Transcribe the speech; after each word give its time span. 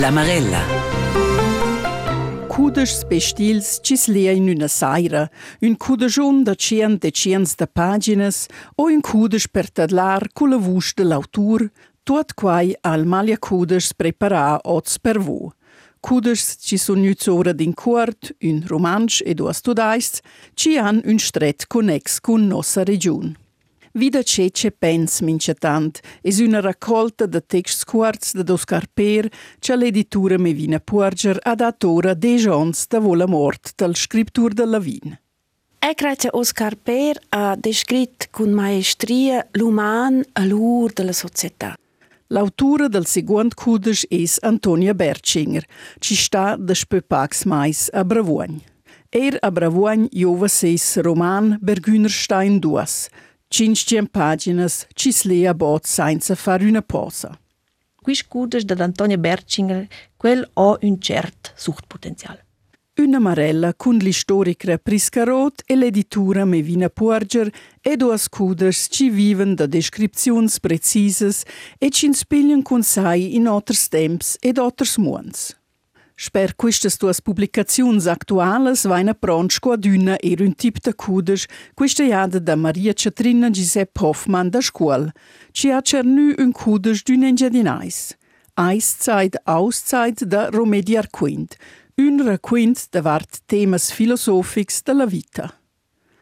L'Amarella. 0.00 0.62
Cudăș 2.48 2.90
spestils 2.90 3.78
cis 3.82 4.06
lea 4.06 4.32
în 4.32 4.48
una 4.48 4.66
saira, 4.66 5.30
un 5.60 5.74
cudășon 5.74 6.42
de 6.42 6.54
cien 6.54 6.96
de 6.96 7.08
cienți 7.08 7.56
de 7.56 7.64
pagines, 7.64 8.46
o 8.74 8.82
un 8.82 9.00
cudăș 9.00 9.46
per 9.46 9.68
tădlar 9.68 10.28
cu 10.32 10.46
lăvuș 10.46 10.92
de 10.94 11.02
l'autur, 11.02 11.72
tot 12.02 12.30
quai 12.30 12.76
al 12.80 13.04
malia 13.04 13.36
cudăș 13.36 13.86
prepara 13.96 14.58
oț 14.62 14.96
per 14.96 15.16
vu. 15.16 15.52
Cudăș 16.00 16.40
ci 16.40 16.78
sunt 16.78 17.04
iuțoră 17.04 17.52
din 17.52 17.72
cuort, 17.72 18.36
un 18.40 18.62
romanș 18.66 19.20
edu 19.24 19.46
astudais, 19.46 20.20
ci 20.54 20.68
an 20.80 21.02
un 21.06 21.18
stret 21.18 21.64
conex 21.64 22.18
cu 22.18 22.36
nosa 22.36 22.82
regiune. 22.82 23.32
Vida 23.92 24.22
cece 24.22 24.70
pens 24.70 25.20
mincetant 25.22 26.00
es 26.22 26.40
una 26.40 26.60
raccolta 26.60 27.26
de 27.26 27.40
texts 27.40 27.84
quarts 27.84 28.34
de 28.34 28.52
Oscar 28.52 28.86
Per 28.92 29.30
che 29.58 29.76
l'editura 29.76 30.36
Mevina 30.38 30.78
Puarger 30.78 31.38
ha 31.42 31.54
dato 31.54 31.90
ora 31.90 32.14
de 32.14 32.36
jons 32.36 32.86
da 32.86 32.98
vola 32.98 33.26
mort 33.26 33.72
del 33.76 33.96
scriptur 33.96 34.52
de 34.52 34.66
Lavin. 34.66 35.18
E 35.80 35.94
grazie 35.94 36.30
Oscar 36.32 36.76
Per 36.76 37.18
ha 37.30 37.56
descritto 37.56 38.26
con 38.30 38.50
maestria 38.50 39.46
l'uman 39.52 40.22
a 40.32 40.44
l'ur 40.44 40.92
della 40.92 41.12
società. 41.12 41.74
L'autura 42.30 42.88
del 42.88 43.06
secondo 43.06 43.54
cudes 43.54 44.04
es 44.10 44.38
Antonia 44.42 44.92
Bertschinger, 44.92 45.64
ci 45.98 46.14
sta 46.14 46.56
de 46.58 46.74
Spöpax 46.74 47.46
mais 47.46 47.88
a 47.92 48.04
Bravuagn. 48.04 48.60
Er 49.10 49.38
a 49.40 49.50
Bravuagn 49.50 50.08
jova 50.12 50.48
seis 50.48 50.98
roman 51.00 51.56
Bergünerstein 51.62 52.60
duas, 52.60 53.08
500 53.48 54.08
paginas 54.10 54.86
ci 54.94 55.10
slea 55.10 55.54
bot 55.54 55.86
senza 55.86 56.34
fare 56.34 56.66
una 56.66 56.82
posa. 56.82 57.38
Qui 57.94 58.14
scudes 58.14 58.64
da 58.64 58.82
Antonia 58.84 59.16
Bertschinger, 59.16 59.86
quel 60.16 60.48
ha 60.54 60.78
un 60.80 61.00
cert 61.00 61.52
suchtpotenzial. 61.56 62.38
Una 62.98 63.20
marella 63.20 63.74
con 63.74 63.96
l'istorica 63.96 64.76
Priscarot 64.76 65.62
e 65.66 65.76
l'editura 65.76 66.44
Mevina 66.44 66.88
Puarger 66.88 67.48
e 67.80 67.96
due 67.96 68.18
scuders 68.18 68.88
ci 68.90 69.08
viven 69.08 69.54
da 69.54 69.66
descripzioni 69.66 70.48
precise 70.60 71.30
e 71.78 71.90
ci 71.90 72.06
inspigliano 72.06 72.62
con 72.62 72.82
sai 72.82 73.36
in 73.36 73.46
altri 73.46 73.76
temps 73.88 74.36
ed 74.40 74.58
altri 74.58 74.88
muons. 74.96 75.56
Sper 76.20 76.52
quistas 76.56 76.96
tuas 76.98 77.20
publicaziuns 77.20 78.08
actualas 78.10 78.82
vaina 78.90 79.14
pronch 79.14 79.60
co 79.62 79.76
adüna 79.76 80.16
er 80.18 80.40
un 80.42 80.50
tip 80.50 80.80
de 80.82 80.92
cudes 80.92 81.46
quista 81.78 82.02
jada 82.02 82.40
da 82.40 82.56
Maria 82.56 82.92
Catrina 82.92 83.50
Giuseppe 83.50 84.02
Hoffmann 84.02 84.50
da 84.50 84.60
scuol, 84.60 85.12
ci 85.52 85.70
ha 85.70 85.80
cernu 85.80 86.34
un 86.36 86.50
cudes 86.52 87.04
d'un 87.04 87.22
engiadinais. 87.22 88.16
Eiszeit, 88.58 89.36
Auszeit 89.44 90.24
da 90.24 90.50
Romediar 90.50 91.06
Quint, 91.06 91.54
un 91.96 92.18
requint 92.26 92.88
de 92.90 93.00
vart 93.00 93.38
temas 93.46 93.92
filosofics 93.92 94.82
de 94.82 94.92
la 94.92 95.06
vita. 95.06 95.54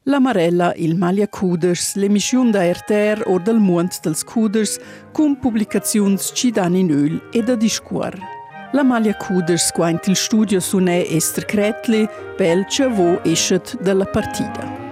La 0.04 0.20
Marella, 0.20 0.74
il 0.76 0.94
Malia 0.94 1.26
Cuders, 1.26 1.96
l'emission 1.96 2.50
da 2.50 2.70
RTR 2.70 3.24
or 3.24 3.40
del 3.40 3.58
Mond 3.58 4.02
dels 4.04 4.22
Cuders, 4.22 4.78
cum 5.12 5.40
publicaziuns 5.40 6.32
ci 6.34 6.50
dan 6.50 6.76
in 6.76 6.90
öl 6.90 7.22
e 7.32 7.40
da 7.42 7.56
discuor. 7.56 8.35
La 8.72 8.82
Malia 8.82 9.14
Cuders 9.14 9.70
quaint 9.72 10.06
il 10.08 10.16
studio 10.16 10.60
sunè 10.60 11.06
Ester 11.08 11.44
Cretli, 11.44 12.06
belce 12.36 12.86
vo 12.88 13.22
escet 13.22 13.80
della 13.80 14.04
partida. 14.04 14.85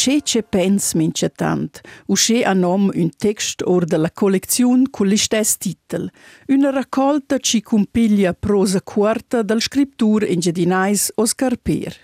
Da 0.00 0.12
Cece 0.12 0.42
Pens 0.42 0.94
mincetant, 0.94 1.80
usce 2.06 2.42
a 2.44 2.54
nom 2.54 2.90
un 2.94 3.10
text 3.18 3.62
or 3.62 3.84
de 3.84 3.96
la 3.96 4.10
collezione 4.10 4.86
con 4.90 5.06
l'istess 5.06 5.56
titel, 5.58 6.10
una 6.48 6.70
raccolta 6.70 7.38
ci 7.38 7.60
compiglia 7.60 8.32
prosa 8.32 8.80
quarta 8.80 9.42
dal 9.42 9.60
scriptur 9.60 10.22
ingedinais 10.22 11.12
Oscar 11.16 11.56
Per. 11.56 11.94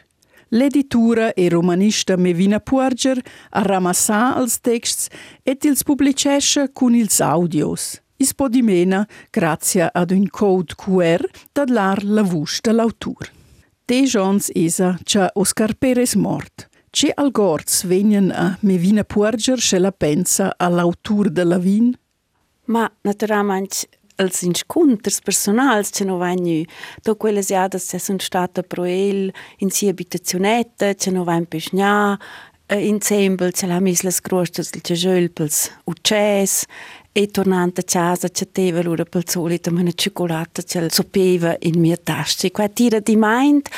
L'editura 0.48 1.32
e 1.32 1.48
romanista 1.48 2.16
Mevina 2.16 2.60
Puarger 2.60 3.18
a 3.50 3.62
ramassà 3.62 4.36
els 4.36 4.60
texts 4.60 5.08
et 5.42 5.64
ils 5.64 5.82
publicesce 5.82 6.70
con 6.72 6.94
ils 6.94 7.20
audios. 7.20 8.00
Is 8.18 8.34
podimena 8.34 9.06
grazie 9.30 9.88
ad 9.92 10.10
un 10.10 10.28
code 10.28 10.74
QR 10.74 11.24
dadlar 11.52 12.04
la 12.04 12.22
vusch 12.22 12.60
de 12.62 12.72
l'autur. 12.72 13.32
De 13.86 14.04
jons 14.04 14.50
esa 14.54 14.98
cha 15.04 15.30
Oscar 15.34 15.74
Perez 15.74 16.14
mort. 16.14 16.68
C'è 16.96 17.10
al 17.12 17.30
gorz 17.30 17.84
venien 17.84 18.30
a 18.30 18.56
Mevina 18.60 19.04
Puarger 19.04 19.60
se 19.60 19.78
la 19.78 19.92
pensa 19.92 20.54
all'autur 20.56 21.28
de 21.28 21.44
la 21.44 21.58
vin? 21.58 21.90
Ma 22.72 22.90
naturalmente 23.02 23.86
els 24.16 24.40
inconters 24.40 25.20
personals 25.20 25.90
che 25.90 26.04
non 26.04 26.16
vanno 26.16 26.64
da 27.02 27.14
quelle 27.14 27.42
siadas 27.42 27.90
che 27.90 27.98
sono 27.98 28.18
state 28.18 28.62
pro 28.62 28.84
el 28.84 29.30
in 29.58 29.68
sia 29.68 29.90
abitazionetta 29.90 30.94
che 30.94 31.10
non 31.10 31.24
vanno 31.24 31.44
pesgna 31.44 32.18
insieme 32.68 33.52
ce 33.52 33.66
l'ha 33.66 33.78
mis 33.78 34.02
las 34.02 34.22
crostas 34.22 34.70
del 34.70 34.80
cejölpels 34.80 35.70
ucces 35.84 36.64
e 37.12 37.26
tornante 37.26 37.82
a 37.82 37.84
casa 37.84 38.30
c'è 38.30 38.50
teva 38.50 38.80
l'ora 38.80 39.04
pel 39.04 39.28
solito 39.28 39.68
una 39.68 39.92
cioccolata 39.92 40.62
che 40.62 40.88
sopeva 40.88 41.56
in 41.60 41.78
mia 41.78 41.98
tasca. 41.98 42.50
Qua 42.50 42.68
tira 42.68 43.00
di 43.00 43.16
mind 43.18 43.68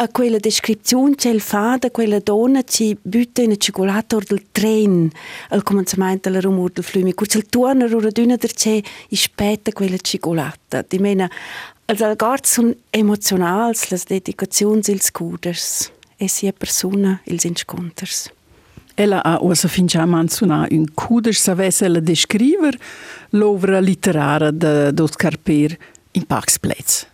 a 0.00 0.08
quella 0.08 0.38
descrizione 0.38 1.14
che 1.14 1.38
fa 1.40 1.76
da 1.78 1.90
quella 1.90 2.20
donna 2.20 2.62
che 2.62 2.96
butta 3.00 3.42
in 3.42 3.54
cioccolata 3.58 4.16
del 4.26 4.46
treno 4.50 5.10
al 5.50 5.62
cominciamento 5.62 6.30
del 6.30 6.40
rumore 6.40 6.72
del 6.72 6.84
fiume. 6.84 7.12
Quando 7.12 7.36
il 7.36 7.46
torna 7.46 7.84
ora 7.84 8.08
d'una 8.08 8.36
der 8.36 8.52
c'è 8.54 8.80
ispetta 9.08 9.72
quella 9.72 9.98
cioccolata. 9.98 10.82
Di 10.88 10.98
mena, 10.98 11.30
als 11.84 12.00
algort 12.00 12.46
sono 12.46 12.74
emozionali 12.88 13.76
le 13.90 14.00
dedicazioni 14.06 14.80
e 14.86 14.92
i 14.92 15.00
cuders 15.12 15.92
e 16.16 16.28
sia 16.28 16.52
persona 16.52 17.20
ils 17.24 17.44
inconters. 17.44 18.32
Ella 18.94 19.22
ha 19.22 19.38
usa 19.42 19.68
fin 19.68 19.86
già 19.86 20.06
menzionato 20.06 20.74
un 20.74 20.86
cuder 20.94 21.34
savesse 21.34 21.88
la 21.88 22.00
descriver 22.00 22.74
l'opera 23.30 23.80
letteraria 23.80 24.50
d'Oscar 24.50 25.36
Per 25.38 25.76
in 26.12 26.24
Pax 26.24 26.58
Plets. 26.58 27.09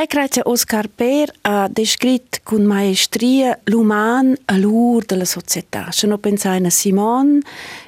E 0.00 0.06
grazie 0.06 0.42
Oscar 0.44 0.88
Per 0.88 1.28
ha 1.40 1.66
descritto 1.68 2.38
con 2.44 2.62
maestria 2.62 3.58
l'uman 3.64 4.32
a 4.44 4.56
l'ur 4.56 5.04
della 5.04 5.24
società. 5.24 5.90
Se 5.90 6.06
non 6.06 6.20
pensai 6.20 6.64
a 6.64 6.70
Simon, 6.70 7.40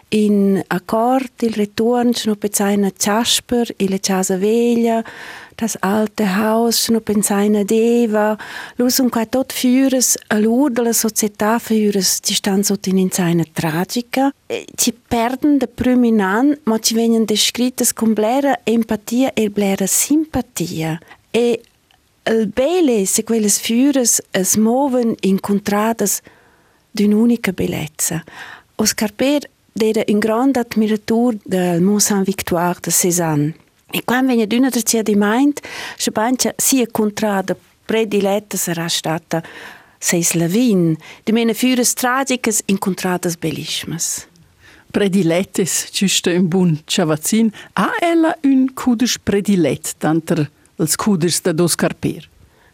in 0.08 0.60
Accord, 0.66 1.30
il 1.42 1.52
ritorno, 1.52 2.12
se 2.12 2.26
non 2.26 2.36
pensai 2.36 2.82
a 2.82 2.90
Jasper, 2.90 3.72
la 3.76 3.98
casa 4.00 4.36
veglia, 4.36 5.04
das 5.54 5.76
alte 5.78 6.24
Haus, 6.24 6.80
se 6.80 6.90
non 6.90 7.00
pensai 7.00 7.54
a 7.54 7.62
Deva. 7.62 8.36
Sono 8.86 9.08
qua 9.08 9.24
tot 9.24 9.52
führes 9.52 10.18
a 10.30 10.38
l'ur 10.40 10.72
della 10.72 10.92
società 10.92 11.60
führes, 11.60 12.18
ci 12.22 12.34
stanno 12.34 12.64
sotto 12.64 12.88
in 12.88 13.08
una 13.18 13.44
tragica. 13.52 14.34
Ci 14.74 14.92
perdono 15.06 15.58
da 15.58 15.68
primi 15.68 16.20
anni, 16.20 16.58
ma 16.64 16.76
ci 16.80 16.92
vengono 16.94 17.24
descritte 17.24 17.84
con 17.94 18.14
blera 18.14 18.58
empatia 18.64 19.32
e 19.32 19.48
blera 19.48 19.86
simpatia. 19.86 20.98
E 21.32 21.62
il 22.26 22.46
belle 22.48 23.06
se 23.06 23.22
quelles 23.22 23.58
fiures 23.58 24.20
es 24.30 24.56
moven 24.56 25.14
in 25.20 25.40
contradas 25.40 26.20
d'un'unica 26.92 27.52
bellezza. 27.52 28.22
Oscar 28.76 29.12
Per 29.12 29.48
era 29.72 30.02
un 30.08 30.18
grande 30.18 30.58
admiratur 30.58 31.36
del 31.44 31.80
Mont 31.80 32.00
Saint-Victoire 32.00 32.80
de 32.80 32.90
Cézanne. 32.90 33.54
E 33.92 34.02
quando 34.04 34.32
venne 34.32 34.46
d'una 34.46 34.68
der 34.68 35.02
di 35.02 35.14
meint, 35.14 35.60
se 35.96 36.10
bancia 36.10 36.52
sia 36.56 36.86
contrada 36.86 37.56
prediletta 37.84 38.56
sarà 38.56 38.88
stata 38.88 39.42
seis 39.98 40.32
lavin, 40.34 40.96
di 41.24 41.32
mene 41.32 41.54
fiures 41.54 41.94
in 42.66 42.78
contradas 42.78 43.36
bellismas. 43.36 44.26
Predilettes, 44.90 45.88
giusto 45.92 46.30
un 46.30 46.48
buon 46.48 46.82
ciavazzin, 46.84 47.52
ha 47.74 47.92
ella 48.00 48.36
un 48.42 48.72
cudes 48.74 49.18
predilet, 49.18 49.94
tanter 49.98 50.50
els 50.80 50.96
cuders 50.96 51.42
da 51.44 51.54
Oscar 51.62 51.94
Per. 51.94 52.28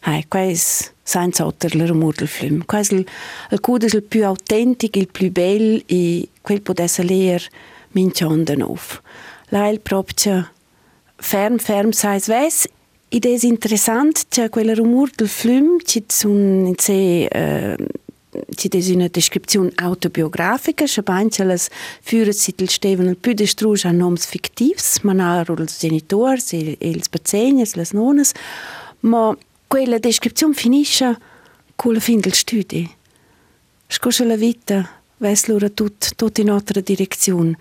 Hai, 0.07 0.23
quais 0.31 0.93
senza 1.03 1.45
otter 1.45 1.75
la 1.75 1.85
rumor 1.85 2.15
del 2.15 2.27
film. 2.27 2.63
Quais 2.65 2.91
il, 2.91 3.05
il 3.51 3.59
cudes 3.59 3.93
il 3.93 4.03
più 4.03 4.25
autentico, 4.25 4.99
il 4.99 5.07
più 5.07 5.31
bel 5.31 5.83
e 5.85 6.29
quel 6.41 6.61
potesse 6.61 7.03
leer 7.03 7.43
mincion 7.91 8.43
de 8.43 8.55
nov. 8.55 9.01
La 9.49 9.67
il 9.67 9.79
proprio 9.79 10.49
ferm 11.17 11.57
ferm 11.57 11.91
sais 11.91 12.27
ves 12.27 12.67
ed 13.09 13.25
è 13.25 13.37
interessant 13.41 14.25
che 14.27 14.49
quella 14.49 14.73
rumor 14.73 15.09
del 15.15 15.29
film 15.29 15.79
ci 15.83 16.03
sun 16.07 16.67
in 16.67 16.75
se 16.77 17.27
uh, 17.31 17.85
ci 18.55 18.69
desina 18.69 19.07
descripziun 19.07 19.71
autobiografica 19.75 20.87
sche 20.87 21.03
baincelas 21.03 21.69
füret 22.01 22.37
sit 22.37 22.61
il 22.61 22.69
Steven 22.69 23.07
el 23.07 23.17
püde 23.17 23.47
strusch 23.47 23.85
a 23.85 23.91
noms 23.91 24.25
fictivs, 24.25 25.01
manar 25.03 25.49
els 25.49 25.79
genitors, 25.79 26.53
els 26.53 27.09
pazenias, 27.09 27.75
les 27.75 27.93
nonas, 27.93 28.33
ma 29.01 29.35
quella 29.67 29.99
descripziun 29.99 30.53
finisce 30.53 31.15
cul 31.75 31.99
fin 32.01 32.19
del 32.19 32.33
studi. 32.33 32.87
Scosce 33.87 34.25
la 34.25 34.35
vita 34.35 34.83
ves 35.17 35.47
lura 35.47 35.69
tut, 35.69 36.13
tut 36.15 36.39
in 36.39 36.51
otra 36.51 36.81
direcziun. 36.81 37.55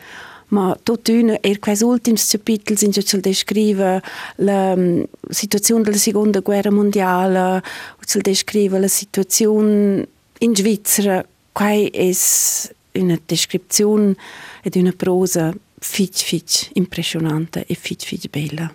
Ma 0.49 0.77
tot 0.83 1.09
una, 1.11 1.39
er 1.43 1.59
quais 1.59 1.83
ultims 1.83 2.29
capitels 2.31 2.83
in 2.83 2.93
cel 2.93 3.21
descrive 3.21 4.01
la 4.37 4.77
mm, 4.77 5.03
situazione 5.29 5.83
della 5.83 5.97
seconda 5.97 6.41
guerra 6.41 6.71
mondiale, 6.71 7.63
cel 8.05 8.23
descrive 8.23 8.79
la 8.79 8.89
Situation 8.89 10.07
in 10.39 10.55
Svizzera, 10.55 11.25
quai 11.53 11.91
es 11.93 12.71
una 12.95 13.19
descrizione 13.27 14.15
ed 14.63 14.77
una 14.77 14.93
prosa 14.93 15.55
fitch 15.79 16.25
fitch 16.25 16.71
impressionante 16.75 17.65
e 17.67 17.75
fitch 17.75 18.07
fitch 18.07 18.29
bella. 18.31 18.73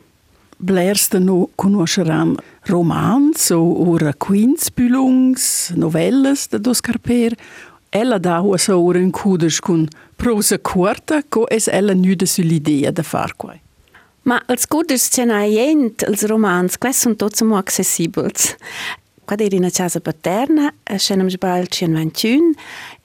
Blers 0.58 1.10
no 1.13 1.50
conosceran 1.56 2.38
romans 2.66 3.50
o, 3.52 3.62
o 3.62 3.98
raquins 3.98 4.69
novelles 5.75 6.48
de 6.50 6.69
Oscar 6.69 7.00
Per. 7.00 7.36
Ella 7.90 8.19
dà 8.19 8.40
usa 8.40 8.78
ora 8.78 9.00
in 9.00 9.12
cudes 9.12 9.60
con 9.60 9.88
prosa 10.16 10.57
corta, 10.60 11.24
co 11.28 11.48
es 11.50 11.68
ella 11.68 11.94
nüde 11.94 12.25
sull'idea 12.25 12.92
de 12.92 13.04
far 13.04 13.34
quai. 13.36 13.60
Ma 14.24 14.38
als 14.46 14.68
cudes 14.69 15.10
cenaient, 15.10 16.04
els 16.06 16.24
romans, 16.30 16.78
tots 17.18 17.42
mo 17.42 17.57
accessibils. 17.57 18.54
Quando 18.54 19.00
cadere 19.31 19.56
in 19.56 19.69
casa 19.72 20.01
paterna, 20.01 20.74
se 20.98 21.16
non 21.16 21.30
sbaglio 21.30 21.66
121, 21.66 22.51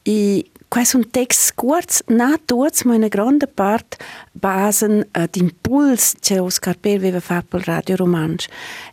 e 0.02 0.50
questo 0.66 0.96
è 0.96 1.00
un 1.00 1.10
testo 1.10 1.52
kurz, 1.54 2.02
naturz, 2.06 2.82
ma 2.82 2.96
una 2.96 3.06
grande 3.06 3.46
parte 3.46 3.96
basen 4.32 5.06
ad 5.12 5.36
eh, 5.36 5.38
impuls 5.38 6.14
che 6.18 6.40
Oscar 6.40 6.76
Per 6.76 6.96
aveva 6.96 7.20
fatto 7.20 7.56
per 7.56 7.66
Radio 7.66 7.94
Romansch. 7.94 8.48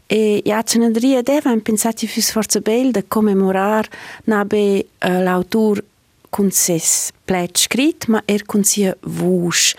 E 0.05 0.43
io 0.43 0.63
ce 0.63 0.77
ne 0.77 0.85
andrei 0.85 1.15
ad 1.15 1.27
Eva 1.27 1.51
e 1.51 1.59
pensavo 1.61 1.95
che 1.97 2.07
fosse 2.07 2.31
forse 2.31 2.61
bello 2.61 2.91
da 2.91 3.03
commemorare 3.07 3.89
nabe 4.25 4.77
uh, 4.79 4.85
l'autore 5.23 5.83
con 6.29 6.51
sé 6.51 6.79
plet 7.25 7.57
scritto, 7.57 8.11
ma 8.11 8.21
er 8.25 8.45
con 8.45 8.63
sé 8.63 8.95
vusch. 9.01 9.73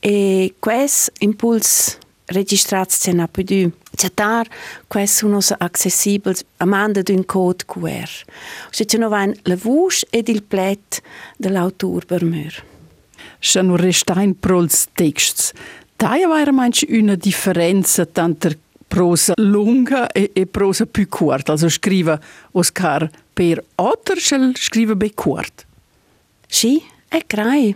E 0.00 0.54
questo 0.58 1.12
impuls 1.20 1.98
registrarsi 2.28 3.10
a 3.10 3.28
più 3.28 3.70
c'è 3.94 4.12
tar 4.14 4.46
questo 4.86 5.26
uno 5.26 5.40
accessibile 5.58 6.36
a 6.58 6.64
manda 6.64 7.02
di 7.02 7.24
code 7.24 7.64
QR. 7.66 8.08
Se 8.70 8.84
c'è 8.84 8.98
no 8.98 9.08
van 9.08 9.34
la 9.42 9.56
voce 9.56 10.06
ed 10.10 10.28
il 10.28 10.42
plet 10.42 11.02
dell'autor 11.36 12.04
per 12.04 12.24
mur 12.24 12.76
c'è 13.38 13.60
un 13.60 13.76
restain 13.76 14.38
prols 14.38 14.88
texts 14.92 15.52
Daia 15.96 16.28
era 16.40 16.52
manch 16.52 16.84
una 16.88 17.16
differenza 17.16 18.06
tanter 18.06 18.56
prosa 18.86 19.32
lunga 19.36 20.08
äh, 20.08 20.22
äh, 20.22 20.30
e, 20.32 20.42
e 20.42 20.46
prosa 20.46 20.86
più 20.86 21.08
corta 21.08 21.52
also 21.52 21.68
scrive 21.68 22.18
Oscar 22.52 23.08
per 23.32 23.62
otter 23.76 24.18
schel 24.18 24.52
scrive 24.56 24.96
be 24.96 25.12
kurt 25.14 25.66
sì 26.46 26.82
è 27.08 27.22
grai 27.26 27.74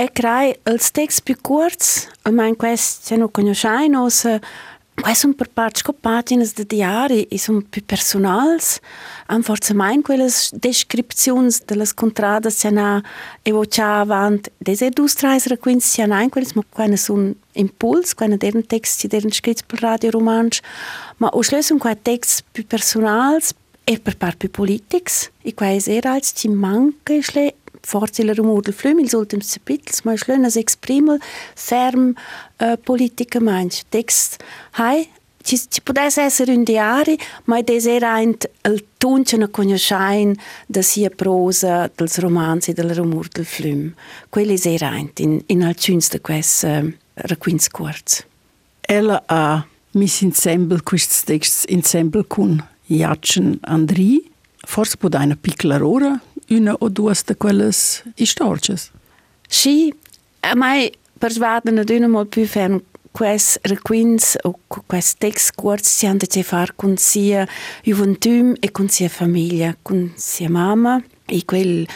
E 0.00 0.06
crai 0.08 0.54
els 0.64 0.88
text 0.96 1.26
più 1.28 1.34
curts, 1.44 2.06
a 2.24 2.30
mein 2.32 2.54
quest 2.56 3.04
se 3.04 3.16
no 3.20 3.28
conosciamo, 3.28 4.08
Quai 5.00 5.14
sun 5.14 5.32
per 5.32 5.48
parts 5.48 5.80
co 5.80 5.92
paginas 5.92 6.52
de 6.52 6.64
diari 6.64 7.22
e 7.30 7.38
sun 7.38 7.62
più 7.62 7.82
personals. 7.82 8.80
Am 9.28 9.42
forza 9.42 9.72
mein 9.72 10.02
quelles 10.02 10.50
descripzions 10.52 11.62
de 11.64 11.74
las 11.74 11.94
contradas 11.94 12.58
se 12.60 12.70
na 12.70 13.02
evocia 13.42 14.00
avant 14.00 14.48
des 14.58 14.82
edus 14.82 15.14
trais 15.14 15.46
requins 15.46 15.84
se 15.84 16.06
na 16.06 16.28
quelles 16.28 16.52
ma 16.54 16.62
quai 16.68 16.96
sun 16.96 17.34
impuls, 17.54 18.14
quai 18.14 18.36
deren 18.36 18.62
text, 18.62 19.06
deren 19.08 19.32
scrits 19.32 19.62
per 19.62 19.80
radio 19.80 20.10
romansch, 20.10 20.60
ma 21.16 21.28
o 21.32 21.42
schlesum 21.42 21.78
quai 21.78 21.96
text 21.96 22.44
più 22.52 22.66
personals 22.66 23.54
e 23.84 23.98
per 23.98 24.16
part 24.16 24.36
più 24.36 24.50
politics, 24.50 25.30
e 25.42 25.54
quai 25.54 25.80
era 25.86 26.12
als 26.12 26.32
ci 26.36 26.48
manca 26.48 27.14
schle 27.20 27.54
Forților 27.80 28.62
flümil 28.72 29.08
sollten 29.08 29.40
se 29.40 29.58
bitte 29.64 29.92
mal 30.02 30.16
schön 30.16 30.44
als 30.44 30.54
exprimel 30.54 31.20
ferm 31.54 32.16
äh, 32.56 32.72
politică 32.84 33.38
manch 33.38 33.80
text 33.88 34.42
hai 34.70 35.10
ci, 35.42 35.68
ci 35.68 35.80
putea 35.80 36.08
să 36.08 36.20
essere 36.20 36.52
un 36.52 36.64
diari, 36.64 37.16
ma 37.44 37.60
des 37.62 37.86
era 37.86 38.20
ent 38.20 38.50
il 38.64 38.84
tuncen 38.98 39.42
a 39.42 39.46
conoscein 39.46 40.36
da 40.66 40.80
sia 40.80 41.10
prosa 41.16 41.90
dels 41.94 42.18
romanzi 42.18 42.70
e 42.70 42.72
del 42.72 42.94
rumor 42.94 43.28
del 43.28 43.44
flum. 43.44 43.94
Quelli 44.28 44.60
era 44.64 44.96
ent 44.96 45.18
in, 45.18 45.42
in 45.46 45.62
alcuns 45.62 46.08
de 46.08 46.18
quais 46.18 46.62
uh, 46.62 46.68
ähm, 46.68 46.96
requins 47.14 47.68
curts. 47.68 48.26
Ella 48.80 49.22
a 49.26 49.66
mis 49.90 50.20
ensemble 50.20 50.80
quests 50.82 51.24
texts 51.24 51.64
ensemble 51.68 52.24
cun 52.24 52.64
Jacen 52.86 53.58
Andri, 53.60 54.30
forse 54.66 54.96
putea 54.96 55.22
una 55.22 55.36
piccola 55.40 55.86
ora, 55.86 56.20
una 56.50 56.74
o 56.78 56.88
due 56.88 57.14
di 57.26 57.34
quelle 57.36 57.70
storie. 57.72 58.76
Sì, 59.48 59.92
a 60.40 60.54
me 60.54 60.92
persuadono 61.18 61.80
ad 61.80 61.90
una 61.90 62.08
molto 62.08 62.28
più 62.30 62.46
fermo 62.46 62.82
questi 63.10 63.58
requins 63.62 64.36
o 64.42 64.58
questi 64.86 65.16
text 65.18 65.52
corti 65.54 65.88
si 65.88 66.06
hanno 66.06 66.20
a 66.22 66.42
fare 66.42 66.72
con 66.76 66.96
sia 66.96 67.46
gioventù 67.82 68.54
e 68.60 68.70
con 68.70 68.88
sia 68.88 69.08
famiglia, 69.08 69.76
con 69.82 70.12
sia 70.16 70.48
mamma 70.48 71.02
e 71.26 71.44
quel 71.44 71.86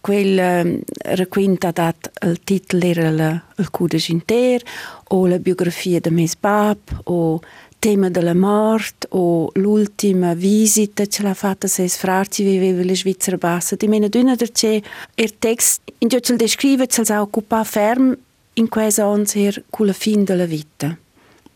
quel 0.00 0.38
um, 0.38 0.80
requint 1.14 1.64
ha 1.64 1.72
dat 1.72 2.10
il 2.24 2.40
titolo 2.42 2.84
era 2.84 3.10
la, 3.10 3.42
il 3.58 3.70
cudes 3.70 4.08
inter 4.08 4.62
o 5.08 5.26
la 5.26 5.38
biografia 5.38 6.00
de 6.00 6.10
mes 6.10 6.36
bab 6.36 6.78
o 7.04 7.40
tema 7.80 8.10
della 8.10 8.34
morte 8.34 9.08
o 9.10 9.50
l'ultima 9.54 10.34
visita 10.34 11.06
ce 11.06 11.22
l'ha 11.22 11.34
fatta 11.34 11.66
se 11.66 11.88
frarci 11.88 12.44
viveva 12.44 12.84
la 12.84 12.94
Svizzera 12.94 13.36
bassa. 13.36 13.74
Di 13.74 13.88
meno 13.88 14.06
d'una 14.06 14.36
c'è 14.36 14.80
il 15.14 15.38
testo 15.38 15.92
in 15.98 16.08
cui 16.08 16.22
ce 16.22 16.36
descrive 16.36 16.86
ce 16.86 17.02
l'ha 17.04 17.20
occupato 17.20 17.64
ferm 17.64 18.16
in 18.54 18.68
questa 18.68 19.08
onzer 19.08 19.64
con 19.70 19.86
la 19.86 19.92
fine 19.92 20.22
della 20.22 20.44
vita. 20.44 20.96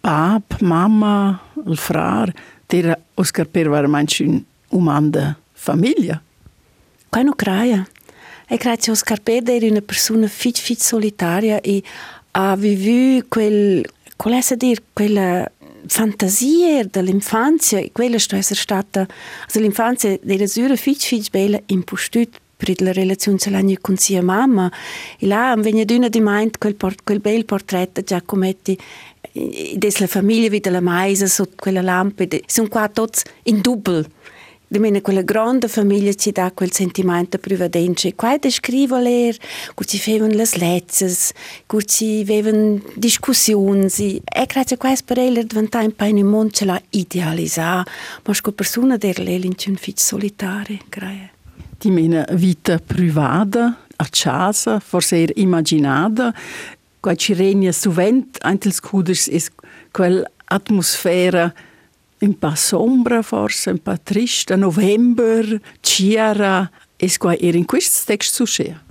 Pap, 0.00 0.61
mamma, 0.61 1.40
il 1.66 1.76
frar, 1.76 2.33
era 2.66 2.99
Oscar 3.14 3.47
Per 3.47 3.69
veramente 3.69 4.25
un'umana 4.69 5.38
famiglia. 5.52 6.21
Qua 7.09 7.23
non 7.23 7.37
creia. 7.37 7.87
E 8.47 8.57
grazie 8.57 8.90
a 8.90 8.95
Oscar 8.95 9.21
Per 9.21 9.49
era 9.49 9.66
una 9.66 9.81
persona 9.81 10.26
fit 10.26 10.59
fit 10.59 10.81
solitaria 10.81 11.61
e 11.61 11.83
ha 12.33 12.57
vissuto 12.57 13.26
quel, 13.28 13.85
qual 14.16 14.35
è 14.35 14.57
dire, 14.57 14.83
quella 14.93 15.50
fantasie 15.86 16.86
dell'infanzia, 16.90 17.84
quella 17.92 18.16
è 18.16 18.42
stata, 18.42 19.06
also 19.44 19.60
l'infanzia 19.60 20.18
era 20.24 20.46
sura 20.46 20.76
fitch 20.76 21.06
fitch 21.06 21.30
bella 21.30 21.60
impostut 21.66 22.40
per 22.56 22.80
la 22.80 22.92
relazione 22.92 23.38
ce 23.38 23.50
l'hanno 23.50 23.74
con 23.80 23.96
sia 23.96 24.22
mamma 24.22 24.70
e 25.18 25.26
là 25.26 25.54
venne 25.58 25.84
d'una 25.84 26.08
di 26.08 26.20
mind 26.22 26.58
quel, 26.58 26.76
port, 26.76 27.00
quel 27.02 27.20
bel 27.20 27.44
portretto 27.44 28.02
Giacometti 28.02 28.78
della 29.32 30.06
famiglia 30.06 30.56
della 30.58 30.80
maisa 30.80 31.26
sotto 31.26 31.54
quella 31.56 31.82
lampa 31.82 32.24
sono 32.46 32.68
qua 32.68 32.88
tutti 32.88 33.22
in 33.44 33.60
doppel 33.60 34.06
di 34.66 34.78
mena 34.78 35.00
quella 35.00 35.23
grande 35.23 35.68
famiglia 35.68 36.12
ci 36.14 36.33
dà 36.33 36.50
quel 36.52 36.73
sentimento 36.73 37.38
privadenza. 37.38 38.09
Qua 38.14 38.37
descrivo 38.38 38.99
ler, 38.99 39.37
che 39.75 39.85
ci 39.85 39.99
facevano 39.99 40.33
le 40.33 40.49
lezzes, 40.54 41.33
che 41.66 41.85
ci 41.85 42.21
avevano 42.23 42.80
discussioni. 42.94 43.87
E 44.25 44.47
grazie 44.47 44.76
a 44.76 44.78
questo 44.78 45.04
per 45.06 45.18
lei 45.18 45.47
diventava 45.47 45.85
un 45.85 45.94
po' 45.94 46.04
in 46.04 46.26
mondo 46.26 46.52
ce 46.52 46.64
l'ha 46.64 46.80
idealizzato, 46.90 47.90
ma 48.25 48.33
che 48.35 48.52
persona 48.52 48.97
der 48.97 49.18
lei 49.21 49.44
in 49.44 49.54
un 49.66 49.76
fitto 49.76 50.00
solitario. 50.00 50.78
Di 51.78 51.90
mena 51.90 52.26
vita 52.33 52.78
privata, 52.78 53.85
a 53.97 54.06
casa, 54.11 54.80
forse 54.80 55.23
era 55.23 55.33
immaginata, 55.37 56.35
qua 56.99 57.14
ci 57.14 57.35
regna 57.35 57.71
sovente, 57.71 58.38
anche 58.42 58.68
il 58.68 58.75
scuders, 58.75 59.50
quell'atmosfera 59.90 61.52
un 62.25 62.38
po' 62.38 62.54
sombra 62.54 63.23
forse, 63.23 63.71
un 63.71 63.78
po' 63.78 63.97
triste, 64.02 64.57
november, 64.57 65.61
ciara, 65.81 66.71
e 66.97 67.12
qua 67.19 67.37
era 67.37 67.57
in 67.57 67.64
questo 67.64 68.02
testo 68.07 68.47
succede. 68.47 68.83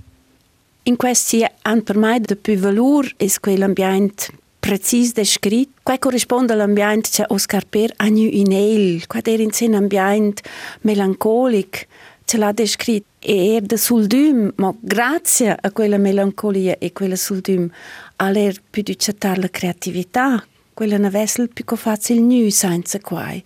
In 0.84 0.96
questi 0.96 1.44
anni 1.62 1.82
per 1.82 1.96
me 1.96 2.20
di 2.20 2.36
più 2.36 2.56
valore 2.56 3.12
è 3.16 3.26
quell'ambiente 3.40 4.26
preciso 4.64 5.12
descritto. 5.14 5.80
Qua 5.82 5.98
corrisponde 5.98 6.52
all'ambiente 6.52 7.08
che 7.10 7.24
Oscar 7.28 7.66
Per 7.66 7.92
ha 7.96 8.06
in 8.06 8.52
el, 8.52 9.06
qua 9.06 9.20
era 9.22 9.42
in 9.42 9.50
un 9.60 9.74
ambiente 9.74 10.42
melancolico, 10.82 11.78
ce 12.24 12.36
l'ha 12.38 12.52
descritto 12.52 13.06
e 13.18 13.54
era 13.54 13.76
sul 13.76 14.06
dum, 14.06 14.52
ma 14.56 14.74
grazie 14.78 15.56
a 15.58 15.70
quella 15.70 15.98
melancolia 15.98 16.76
e 16.78 16.92
quella 16.92 17.16
sul 17.16 17.40
dum, 17.40 17.68
all'er 18.16 18.60
più 18.70 18.82
di 18.82 18.96
la 19.36 19.48
creatività, 19.50 20.42
quella 20.74 20.98
na 20.98 21.08
vessel 21.08 21.48
più 21.48 21.64
che 21.64 21.76
facile 21.76 22.20
nu 22.20 22.50
senza 22.50 22.98
quai. 23.00 23.42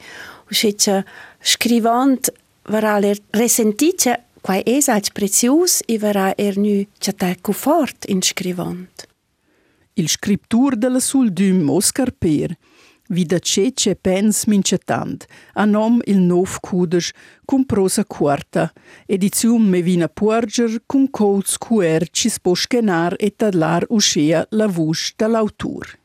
Uscece 0.51 1.05
scrivant 1.41 2.33
varà 2.65 2.99
ler 2.99 3.19
resentice 3.31 4.25
quai 4.41 4.63
es 4.65 4.89
age 4.89 5.13
prezius 5.13 5.83
e 5.87 5.99
varà 5.99 6.33
er 6.37 6.57
nu 6.57 6.87
chateco 6.99 7.53
fort 7.53 8.05
in 8.09 8.23
scrivant. 8.23 9.07
Il 9.95 10.09
scriptur 10.09 10.77
della 10.77 11.01
suldum 11.01 11.69
Oscar 11.69 12.11
Per 12.13 12.57
vida 13.09 13.39
cece 13.39 13.95
pens 13.95 14.45
mincetant, 14.47 15.27
a 15.55 15.65
nom 15.65 16.01
il 16.05 16.21
nov 16.21 16.59
cudes 16.61 17.13
cum 17.45 17.65
prosa 17.65 18.05
quarta, 18.05 18.73
edizium 19.07 19.69
Mevina 19.69 20.09
Puerger 20.09 20.83
cum 20.87 21.09
coats 21.09 21.57
cuer 21.59 22.09
cis 22.13 22.39
poschenar 22.39 23.17
et 23.19 23.37
tadlar 23.37 23.87
uscea 23.89 24.45
la 24.51 24.67
vusch 24.67 25.15
dall'autur. 25.17 25.97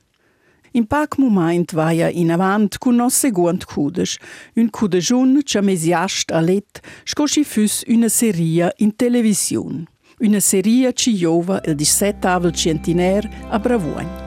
In 0.75 0.87
pac 0.87 1.19
moment 1.19 1.71
vaia 1.71 2.09
in 2.09 2.31
avant 2.31 2.79
cun 2.79 2.95
nos 2.97 3.13
seguant 3.13 3.65
cudes, 3.69 4.17
un 4.57 4.71
cudejun 4.73 5.43
cha 5.45 5.61
mesiast 5.61 6.31
a 6.33 6.41
let, 6.41 6.81
scosci 7.05 7.43
fus 7.45 7.83
una 7.87 8.09
seria 8.09 8.71
in 8.77 8.95
televisiun. 8.95 9.85
Una 10.25 10.39
seria 10.39 10.91
ci 10.91 11.13
jova 11.13 11.61
il 11.65 11.75
17 11.75 12.27
avel 12.27 12.53
centiner 12.53 13.29
a 13.49 13.59
Bravoin. 13.59 14.22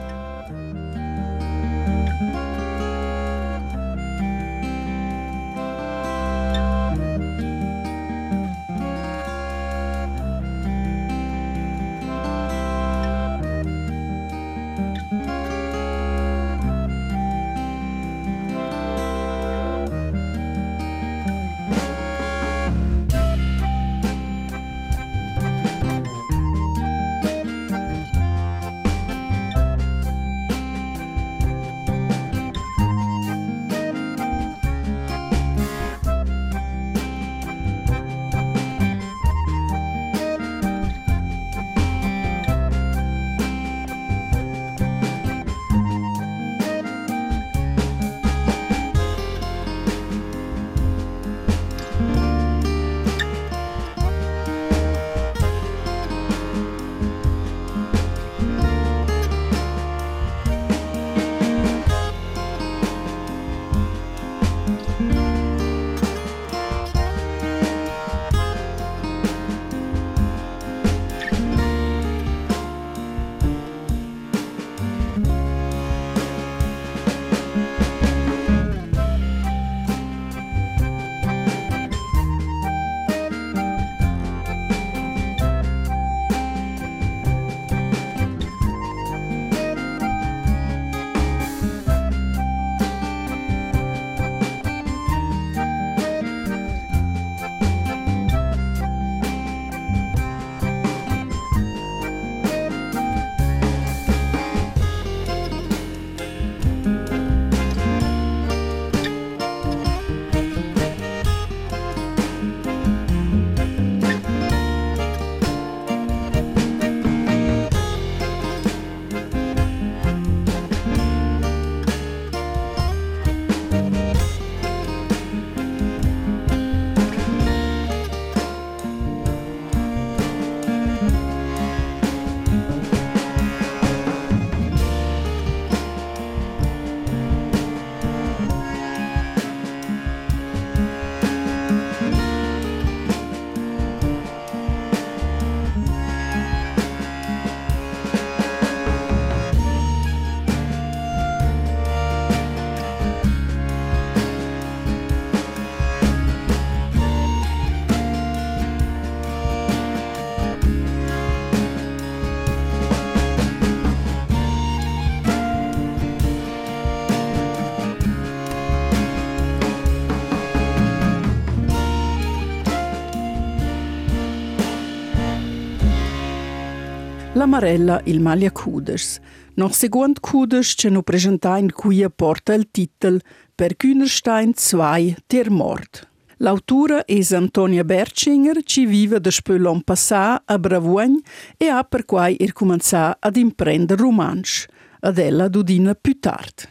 Marella 177.47 178.01
il 178.05 178.21
Maglia 178.21 178.51
Cuders. 178.51 179.21
Noch 179.55 179.75
seguond 179.75 180.21
Cuders 180.21 180.75
ce 180.77 180.89
no 180.89 181.03
presentain 181.03 181.71
qui 181.71 182.05
porta 182.15 182.55
il 182.55 182.71
titel 182.71 183.21
Per 183.55 183.77
Kühnerstein 183.77 184.53
2 184.53 185.17
Ter 185.27 185.51
Mord. 185.51 186.09
L'autura 186.39 187.05
es 187.07 187.33
Antonia 187.33 187.85
Bertschinger, 187.85 188.63
ci 188.63 188.85
vive 188.85 189.21
da 189.21 189.31
spöllon 189.31 189.83
passà 189.83 190.43
a 190.45 190.59
Bravuagn 190.59 191.17
e 191.57 191.69
ha 191.69 191.83
per 191.85 192.05
quai 192.05 192.37
ir 192.39 192.53
cumanzà 192.53 193.17
ad 193.19 193.37
imprender 193.37 193.99
romansch, 193.99 194.67
ad 195.01 195.19
ella 195.19 195.49
dudina 195.49 195.95
più 195.95 196.19
tard. 196.21 196.69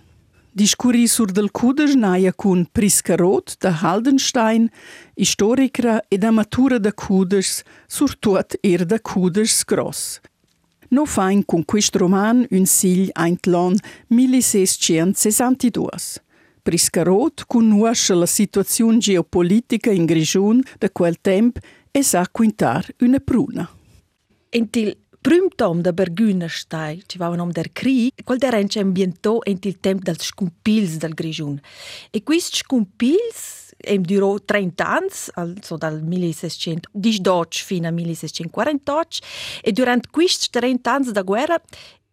Discurri 0.52 1.08
sur 1.08 1.32
del 1.32 1.52
Kuder 1.52 1.96
naia 1.96 2.32
cun 2.32 2.68
Priska 2.72 3.16
Roth 3.16 3.58
da 3.60 3.72
Haldenstein, 3.82 4.70
historikra 5.16 6.02
ed 6.08 6.24
amatura 6.24 6.78
da 6.78 6.94
Kuders, 6.94 7.64
sur 7.88 8.16
tuot 8.20 8.56
er 8.62 8.86
da 8.86 9.00
Kuders 9.00 9.66
gross. 9.66 10.22
No 10.90 11.06
fain 11.06 11.46
cun 11.46 11.66
quist 11.66 11.96
roman 11.96 12.46
un 12.52 12.66
sigl 12.66 13.10
eint 13.14 13.48
l'on 13.48 13.76
1662. 14.08 16.22
Priscarot 16.62 17.44
conosce 17.48 18.14
la 18.14 18.26
situazione 18.26 18.98
geopolitica 18.98 19.92
in 19.92 20.06
Grigion 20.06 20.62
da 20.80 20.90
quel 20.90 21.22
tempo 21.22 21.60
e 21.92 22.04
sa 22.04 22.28
quintar 22.32 22.94
una 23.00 23.20
pruna. 23.20 23.70
In 24.50 24.68
il 24.72 24.98
primo 25.22 25.48
tom 25.56 25.82
da 25.82 25.92
Bergünerstein, 25.92 27.02
ci 27.08 27.18
va 27.18 27.34
nom 27.36 27.52
der 27.52 27.72
Krieg, 27.72 28.12
quel 28.24 28.38
der 28.38 28.54
ence 28.54 28.80
ambientò 28.80 29.40
in 29.46 29.58
il 29.62 29.80
tempo 29.80 30.04
dels 30.04 30.24
scumpils 30.24 30.98
del 30.98 31.14
Grigion. 31.14 31.60
E 32.12 32.24
questi 32.24 32.58
scumpils 32.58 33.65
em 33.86 34.02
durò 34.02 34.40
30 34.40 34.86
anni, 34.86 35.10
also 35.34 35.78
dal 35.78 36.02
1618 36.02 37.64
fino 37.64 37.88
al 37.88 37.94
1648, 37.94 39.20
e 39.62 39.72
durante 39.72 40.10
questi 40.10 40.50
30 40.50 40.92
anni 40.92 41.12
da 41.12 41.22
guerra 41.22 41.62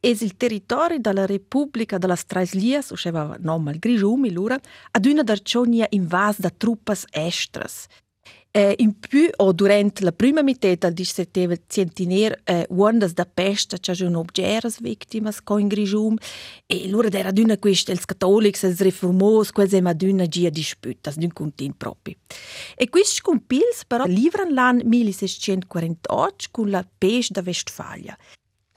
es 0.05 0.21
il 0.21 0.37
territorio 0.37 0.99
della 0.99 1.27
Repubblica 1.27 1.97
della 1.97 2.17
Straislias, 2.17 2.91
o 2.91 2.97
aveva 3.05 3.37
nome 3.39 3.71
al 3.71 3.79
Grigiumi, 3.79 4.33
lura, 4.33 4.59
ad 4.91 5.07
una 5.07 5.23
d'arcionia 5.23 5.87
invas 5.91 6.41
da 6.41 6.51
truppas 6.51 7.07
estras. 7.13 7.87
Eh, 8.55 8.75
in 8.81 8.99
più 8.99 9.31
o 9.37 9.53
durante 9.53 10.05
la 10.05 10.13
prima 10.13 10.43
metà 10.43 10.69
del 10.69 10.93
XVII 10.95 11.63
centenario, 11.67 12.37
eh, 12.45 12.67
ondas 12.69 13.15
da 13.15 13.25
peste 13.25 13.79
ci 13.79 13.95
sono 13.95 14.19
obgeras 14.19 14.79
vittimas 14.81 15.43
co 15.43 15.57
in 15.57 15.69
Grigium 15.69 16.19
e 16.67 16.87
lura 16.87 17.09
era 17.09 17.31
d'una 17.33 17.57
questa 17.57 17.93
els 17.93 18.05
cattolics, 18.05 18.65
els 18.65 18.81
reformos, 18.81 19.53
quels 19.53 19.73
ema 19.73 19.95
d'una 19.95 20.27
gia 20.29 20.51
disputas, 20.51 21.17
d'un 21.17 21.33
contin 21.33 21.73
propi. 21.73 22.15
E 22.77 22.91
questi 22.91 23.23
compils 23.23 23.87
però 23.87 24.05
livran 24.05 24.53
l'an 24.53 24.83
1648 24.85 26.49
con 26.51 26.69
la 26.69 26.85
peste 26.99 27.33
da 27.33 27.43
Westfalia. 27.43 28.19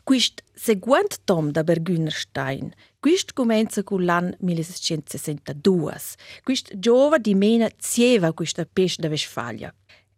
Quist 0.05 0.43
seguent 0.53 1.17
tom 1.25 1.51
da 1.51 1.63
Bergünerstein, 1.63 2.75
quist 3.01 3.33
comenza 3.33 3.81
cu 3.81 3.97
l'an 3.97 4.35
1662. 4.39 6.15
Quist 6.43 6.77
giova 6.77 7.17
di 7.17 7.33
mena 7.33 7.67
zieva 7.79 8.31
questa 8.31 8.67
pesce 8.71 9.01
da 9.01 9.07
Westfalia. 9.07 9.73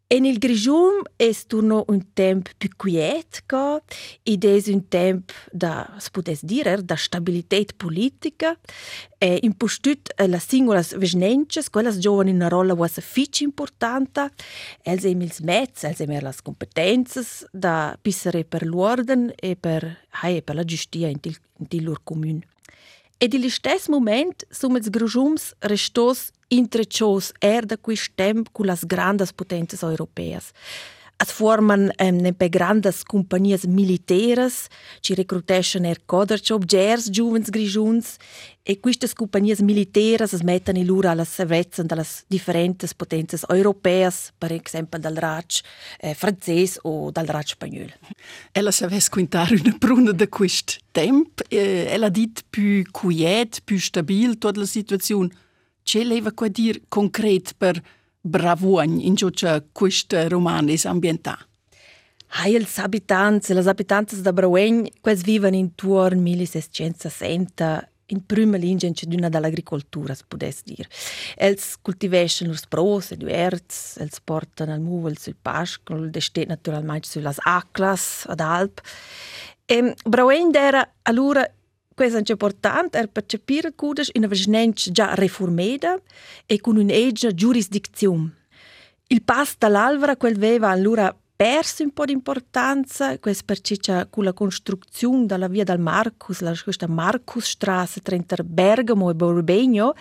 En 0.10 0.24
il 0.24 0.38
Grigium 0.40 1.02
es 1.20 1.46
turno 1.48 1.84
un 1.90 2.00
temp 2.14 2.48
più 2.58 2.70
quiet 2.78 3.42
ca 3.46 3.82
ed 4.24 4.46
es 4.46 4.70
un 4.72 4.88
temp 4.88 5.34
da, 5.52 5.98
si 6.00 6.12
potes 6.16 6.46
dire, 6.48 6.78
da 6.82 6.96
stabilität 6.96 7.74
politica 7.76 8.56
e 9.20 9.39
impostut 9.43 10.13
las 10.15 10.48
singulas 10.48 10.93
vesnences, 10.96 11.67
quellas 11.70 12.00
giovani 12.00 12.32
una 12.32 12.48
rolla 12.48 12.74
was 12.74 13.02
fitch 13.04 13.41
importanta, 13.41 14.32
els 14.86 15.04
em 15.04 15.28
ils 15.28 15.41
mezz, 15.43 15.84
els 15.84 16.00
em 16.00 16.15
las 16.24 16.39
competences 16.39 17.43
da 17.52 17.98
pissere 18.02 18.46
per 18.46 18.63
l'orden 18.63 19.34
e 19.43 19.58
per, 19.60 19.84
hai, 20.24 20.39
per 20.39 20.56
la 20.56 20.63
giustia 20.63 21.12
in 21.12 21.20
til, 21.20 21.36
in 21.60 21.67
til 21.67 21.84
lur 21.84 22.00
commun. 22.08 22.46
Ed 23.20 23.34
in 23.34 23.50
stess 23.50 23.89
moment 23.89 24.46
sumets 24.54 24.88
Grigiums 24.88 25.52
restos 25.60 26.32
intreccios 26.48 27.32
er 27.40 27.66
da 27.66 27.78
quist 27.78 28.12
temp 28.16 28.50
cu 28.52 28.64
las 28.64 28.84
grandes 28.84 29.32
potenzias 29.32 29.82
europeas. 29.82 30.54
As 31.20 31.32
forman 31.32 31.90
um, 31.98 32.18
nempe 32.22 32.46
grandes 32.48 33.02
companies 33.04 33.66
militeras, 33.66 34.68
ci 35.02 35.16
recruteschen 35.16 35.86
er 35.90 36.04
coderci 36.06 36.54
obgers 36.54 37.10
giuvens 37.10 37.50
grigiuns, 37.50 38.20
e 38.62 38.76
quistas 38.78 39.16
companies 39.18 39.64
militeras 39.66 40.36
es 40.38 40.44
mettan 40.46 40.78
in 40.78 40.86
lura 40.86 41.12
alla 41.12 41.26
servezzan 41.26 41.88
dallas 41.90 42.24
differentes 42.30 42.94
potenzias 42.94 43.48
europeas, 43.50 44.32
per 44.38 44.52
esempio 44.54 45.00
dal 45.00 45.18
Raj 45.18 45.64
eh, 46.00 46.14
francese 46.14 46.80
o 46.84 47.10
dal 47.10 47.26
Raj 47.26 47.56
spagnol. 47.56 47.90
Ella 48.54 48.72
saves 48.72 49.10
quintar 49.10 49.50
una 49.58 49.74
pruna 49.80 50.12
da 50.12 50.28
quist 50.28 50.78
temp, 50.92 51.42
eh, 51.50 51.88
ella 51.90 52.10
dit 52.10 52.46
più 52.48 52.84
quiet, 52.92 53.64
più 53.66 53.80
stabil 53.80 54.38
tutta 54.38 54.60
la 54.60 54.68
situazione 54.68 55.34
Ce 55.88 56.04
leva 56.04 56.34
qua 56.34 56.50
dir 56.50 56.82
concret 56.89 57.54
per 57.56 57.82
bravuagn 58.19 59.00
in 59.00 59.15
ciò 59.15 59.30
che 59.30 59.67
questo 59.71 60.28
roman 60.28 60.67
è 60.67 60.76
ambientato? 60.84 61.45
Hai 62.28 62.56
els 62.56 62.78
abitants, 62.78 63.47
les 63.56 63.67
abitantes 63.67 64.19
da 64.19 64.34
Brauegn, 64.34 64.89
quels 65.00 65.23
viven 65.23 65.54
intorno 65.54 66.19
1660 66.19 67.89
in 68.08 68.26
prima 68.26 68.58
linea 68.58 68.91
d'una 68.91 69.30
dall'agricoltura, 69.30 70.13
si 70.13 70.26
potesse 70.28 70.63
dire. 70.65 70.89
Els 71.38 71.78
cultivescono 71.82 72.50
lurs 72.50 72.67
pros 72.67 73.12
e 73.12 73.17
erz, 73.32 73.95
els 73.95 74.19
portano 74.19 74.73
al 74.73 74.82
muvel 74.82 75.17
sul 75.17 75.38
pascolo, 75.41 76.10
destet 76.10 76.50
naturalmente 76.50 77.08
sulle 77.08 77.32
aclas 77.34 78.26
ad 78.28 78.41
Alp. 78.41 78.82
E 79.65 79.95
Brauegn 80.04 80.54
era 80.54 80.86
allora 81.04 81.50
Questo 81.98 82.20
è 82.20 82.24
importante 82.28 83.00
per 83.00 83.10
percepire 83.10 83.74
che 83.76 84.04
è 84.12 84.18
una 84.20 84.28
vesnenza 84.28 84.92
già 84.92 85.16
riformata 85.16 86.00
e 86.46 86.62
con 86.62 86.78
un'eggia 86.78 87.34
giurisdizione. 87.34 88.36
Il 89.08 89.24
pass 89.24 89.56
dall'alvara 89.58 90.16
quel 90.16 90.36
aveva 90.36 90.70
allora 90.70 91.12
perso 91.36 91.82
un 91.82 91.94
po' 91.94 92.06
di 92.06 92.12
importanza, 92.12 93.18
questo 93.18 93.46
perché 93.46 94.08
con 94.12 94.24
la 94.24 94.34
costruzione 94.34 95.26
della 95.26 95.48
via 95.48 95.64
del 95.64 95.80
Marcus, 95.80 96.42
la 96.42 96.54
questa 96.64 96.88
Marcusstrasse 96.88 98.02
tra 98.02 98.44
Bergamo 98.44 99.10
e 99.10 99.16
Borbegno, 99.16 99.96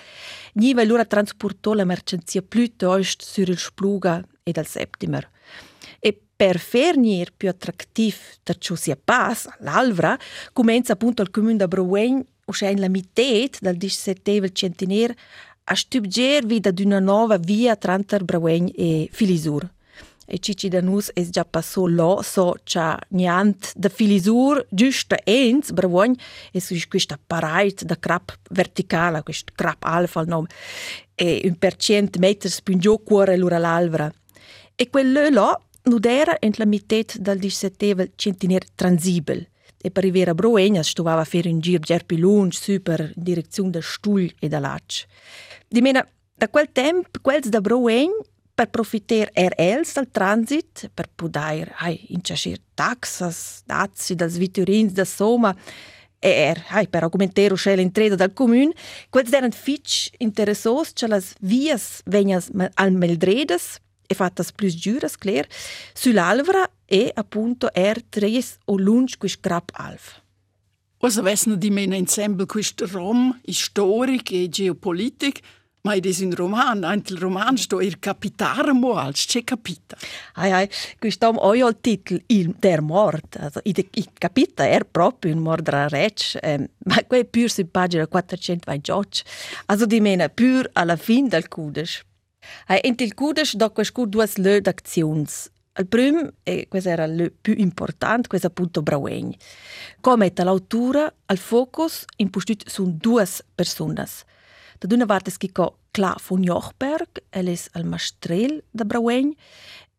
allora 0.82 1.06
trasportò 1.06 1.72
la 1.72 1.86
mercanzia 1.86 2.42
piuttosto 2.42 3.24
sul 3.24 3.56
Spluga 3.56 4.22
e 4.42 4.52
dal 4.52 4.66
Septimer. 4.66 5.30
Per 6.36 6.58
fernir 6.58 7.32
più 7.34 7.48
attrattiv 7.48 8.16
da 8.42 8.52
ciò 8.58 8.74
sia 8.74 8.98
pass 9.02 9.48
all'alvra, 9.58 10.18
comincia 10.52 10.92
appunto 10.92 11.22
il 11.22 11.30
comune 11.30 11.56
da 11.56 11.66
Brouwen, 11.66 12.22
uscendo 12.44 12.82
la 12.82 12.90
mitet 12.90 13.58
dal 13.60 13.76
17 13.76 14.52
centenario, 14.52 15.14
a 15.64 15.74
stupger 15.74 16.44
vida 16.44 16.70
d'una 16.70 16.98
nuova 16.98 17.38
via 17.38 17.74
tra 17.74 17.98
Brouwen 18.22 18.70
e 18.76 19.08
Filisur. 19.10 19.66
E 20.26 20.38
Cici 20.38 20.68
da 20.68 20.82
nus 20.82 21.10
es 21.14 21.30
già 21.30 21.44
passò 21.44 21.86
là, 21.86 22.20
so 22.20 22.56
c'ha 22.64 22.98
niant 23.10 23.72
da 23.74 23.88
Filisur, 23.88 24.66
giusto 24.68 25.16
eins, 25.24 25.70
Brouwen, 25.70 26.14
e 26.52 26.60
su 26.60 26.74
questa 26.86 27.18
parade 27.24 27.84
da 27.86 27.96
crap 27.96 28.36
verticale, 28.50 29.22
questo 29.22 29.52
crap 29.54 29.84
alfa 29.84 30.20
il 30.20 30.28
nome, 30.28 30.48
e 31.14 31.40
un 31.44 31.56
per 31.56 31.76
cent 31.76 32.18
metri 32.18 32.50
più 32.62 32.76
giù 32.76 33.02
cuore 33.02 33.38
l'ura 33.38 33.56
l'alvra. 33.56 34.12
E 34.78 34.90
quello 34.90 35.26
là, 35.30 35.58
Nudera 35.86 36.36
ent 36.40 36.58
la 36.58 36.66
mitet 36.66 37.16
dal 37.18 37.38
17 37.38 38.12
centiner 38.16 38.64
transibel. 38.74 39.46
E 39.78 39.90
per 39.90 40.02
arrivare 40.02 40.30
a 40.30 40.34
Broegna 40.34 40.82
stovava 40.82 41.20
a 41.20 41.24
fare 41.24 41.48
un 41.48 41.60
giro 41.60 41.78
già 41.78 41.98
più 42.04 42.16
lungo 42.16 42.50
su 42.50 42.82
per 42.82 43.12
direzione 43.14 43.70
da 43.70 43.80
Stuhl 43.80 44.34
e 44.40 44.48
da 44.48 44.58
Lac. 44.58 45.06
Di 45.68 45.80
mena, 45.80 46.04
da 46.34 46.48
quel 46.48 46.72
tempo, 46.72 47.08
quels 47.22 47.48
da 47.48 47.60
Broegna 47.60 48.18
per 48.56 48.70
profitar 48.72 49.28
er 49.36 49.52
els 49.60 49.92
dal 49.92 50.08
transit, 50.10 50.88
per 50.94 51.06
poder 51.14 51.74
ai, 51.84 52.00
inciascir 52.16 52.58
taxas, 52.74 53.62
dazi 53.68 54.16
dals 54.16 54.38
viturins 54.40 54.94
da 54.96 55.04
Soma, 55.04 55.52
e 56.18 56.30
er, 56.48 56.62
ai, 56.70 56.88
per 56.88 57.04
argumentare 57.04 57.52
uscire 57.52 57.76
l'entrata 57.76 58.16
dal 58.16 58.32
comune, 58.32 58.72
quels 59.10 59.30
erano 59.30 59.52
fitch 59.52 60.08
interessos, 60.18 60.94
che 60.94 61.06
las 61.06 61.34
vias 61.40 62.00
vegnas 62.06 62.50
al 62.74 62.92
meldredes, 62.92 63.76
e 64.06 64.14
fattas 64.14 64.52
plus 64.52 64.74
giuras, 64.74 65.16
cler, 65.16 65.48
sull'alvra 65.94 66.68
e 66.86 67.10
appunto 67.14 67.68
er 67.74 68.02
tres 68.10 68.58
o 68.66 68.78
lunch 68.78 69.18
quis 69.18 69.36
crap 69.36 69.72
alf. 69.74 70.20
Cosa 70.98 71.22
vesna 71.22 71.56
di 71.56 71.70
mena 71.70 71.94
ensemble 71.96 72.46
quist 72.46 72.80
rom 72.92 73.38
historic 73.44 74.30
e 74.32 74.48
geopolitic, 74.48 75.42
ma 75.86 75.94
ed 75.94 76.06
es 76.08 76.18
un 76.24 76.32
roman, 76.34 76.82
ant 76.88 77.10
il 77.12 77.20
roman 77.20 77.58
sto 77.60 77.78
ir 77.84 77.98
capitare 78.02 78.72
moals, 78.74 79.26
ce 79.30 79.44
capita. 79.46 79.98
Ai 80.40 80.50
ai, 80.56 80.70
quistom 80.98 81.38
oi 81.38 81.60
al 81.62 81.76
titel 81.78 82.22
il 82.34 82.54
der 82.58 82.82
mort, 82.82 83.36
also 83.38 83.60
i, 83.62 83.74
i 83.76 84.06
capita 84.18 84.66
er 84.66 84.88
proprio 84.88 85.34
un 85.36 85.44
mordra 85.44 85.86
rec, 85.92 86.34
eh, 86.42 86.64
ma 86.90 87.04
quei 87.06 87.24
pur 87.24 87.52
su 87.52 87.68
pagina 87.70 88.08
428, 88.08 89.22
also 89.66 89.86
di 89.86 90.00
mena 90.00 90.28
pur 90.28 90.70
alla 90.72 90.96
fin 90.96 91.28
del 91.28 91.46
cudes. 91.46 92.00
Hai 92.66 92.80
entil 92.84 93.14
gudes 93.14 93.54
da 93.56 93.70
quest 93.70 93.92
gut 93.92 94.10
duas 94.10 94.36
lö 94.36 94.60
d'actions. 94.60 95.50
Al 95.76 95.86
prüm 95.86 96.30
e 96.44 96.66
quest 96.68 96.86
era 96.86 97.06
lö 97.06 97.28
più 97.42 97.54
important, 97.58 98.26
quest 98.26 98.44
appunto 98.44 98.82
Brauegn. 98.82 99.34
Come 100.00 100.32
ta 100.32 100.44
l'autura 100.44 101.12
al 101.26 101.38
focus 101.38 102.04
impustit 102.16 102.68
sun 102.68 102.96
duas 102.98 103.42
personas. 103.54 104.24
Da 104.78 104.86
duna 104.88 105.06
parte 105.06 105.30
schicco 105.30 105.78
Kla 105.90 106.16
von 106.28 106.42
Jochberg, 106.44 107.22
el 107.30 107.48
es 107.48 107.70
al 107.72 107.84
mastrel 107.84 108.62
da 108.70 108.84
Brauegn, 108.84 109.34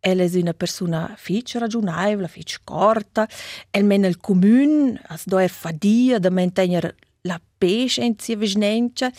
El 0.02 0.22
es 0.22 0.36
una 0.36 0.54
persona 0.54 1.16
fich 1.18 1.56
ragionaivla, 1.56 2.28
fich 2.28 2.60
corta, 2.64 3.28
el 3.74 3.84
men 3.84 4.06
el 4.06 4.20
comun, 4.20 5.00
as 5.10 5.26
do 5.26 5.40
er 5.42 5.50
fadia 5.50 6.20
da 6.20 6.30
mantener 6.30 6.94
la 7.26 7.42
pesce 7.60 8.06
in 8.06 8.16
sia 8.20 8.38
vignenche, 8.38 9.12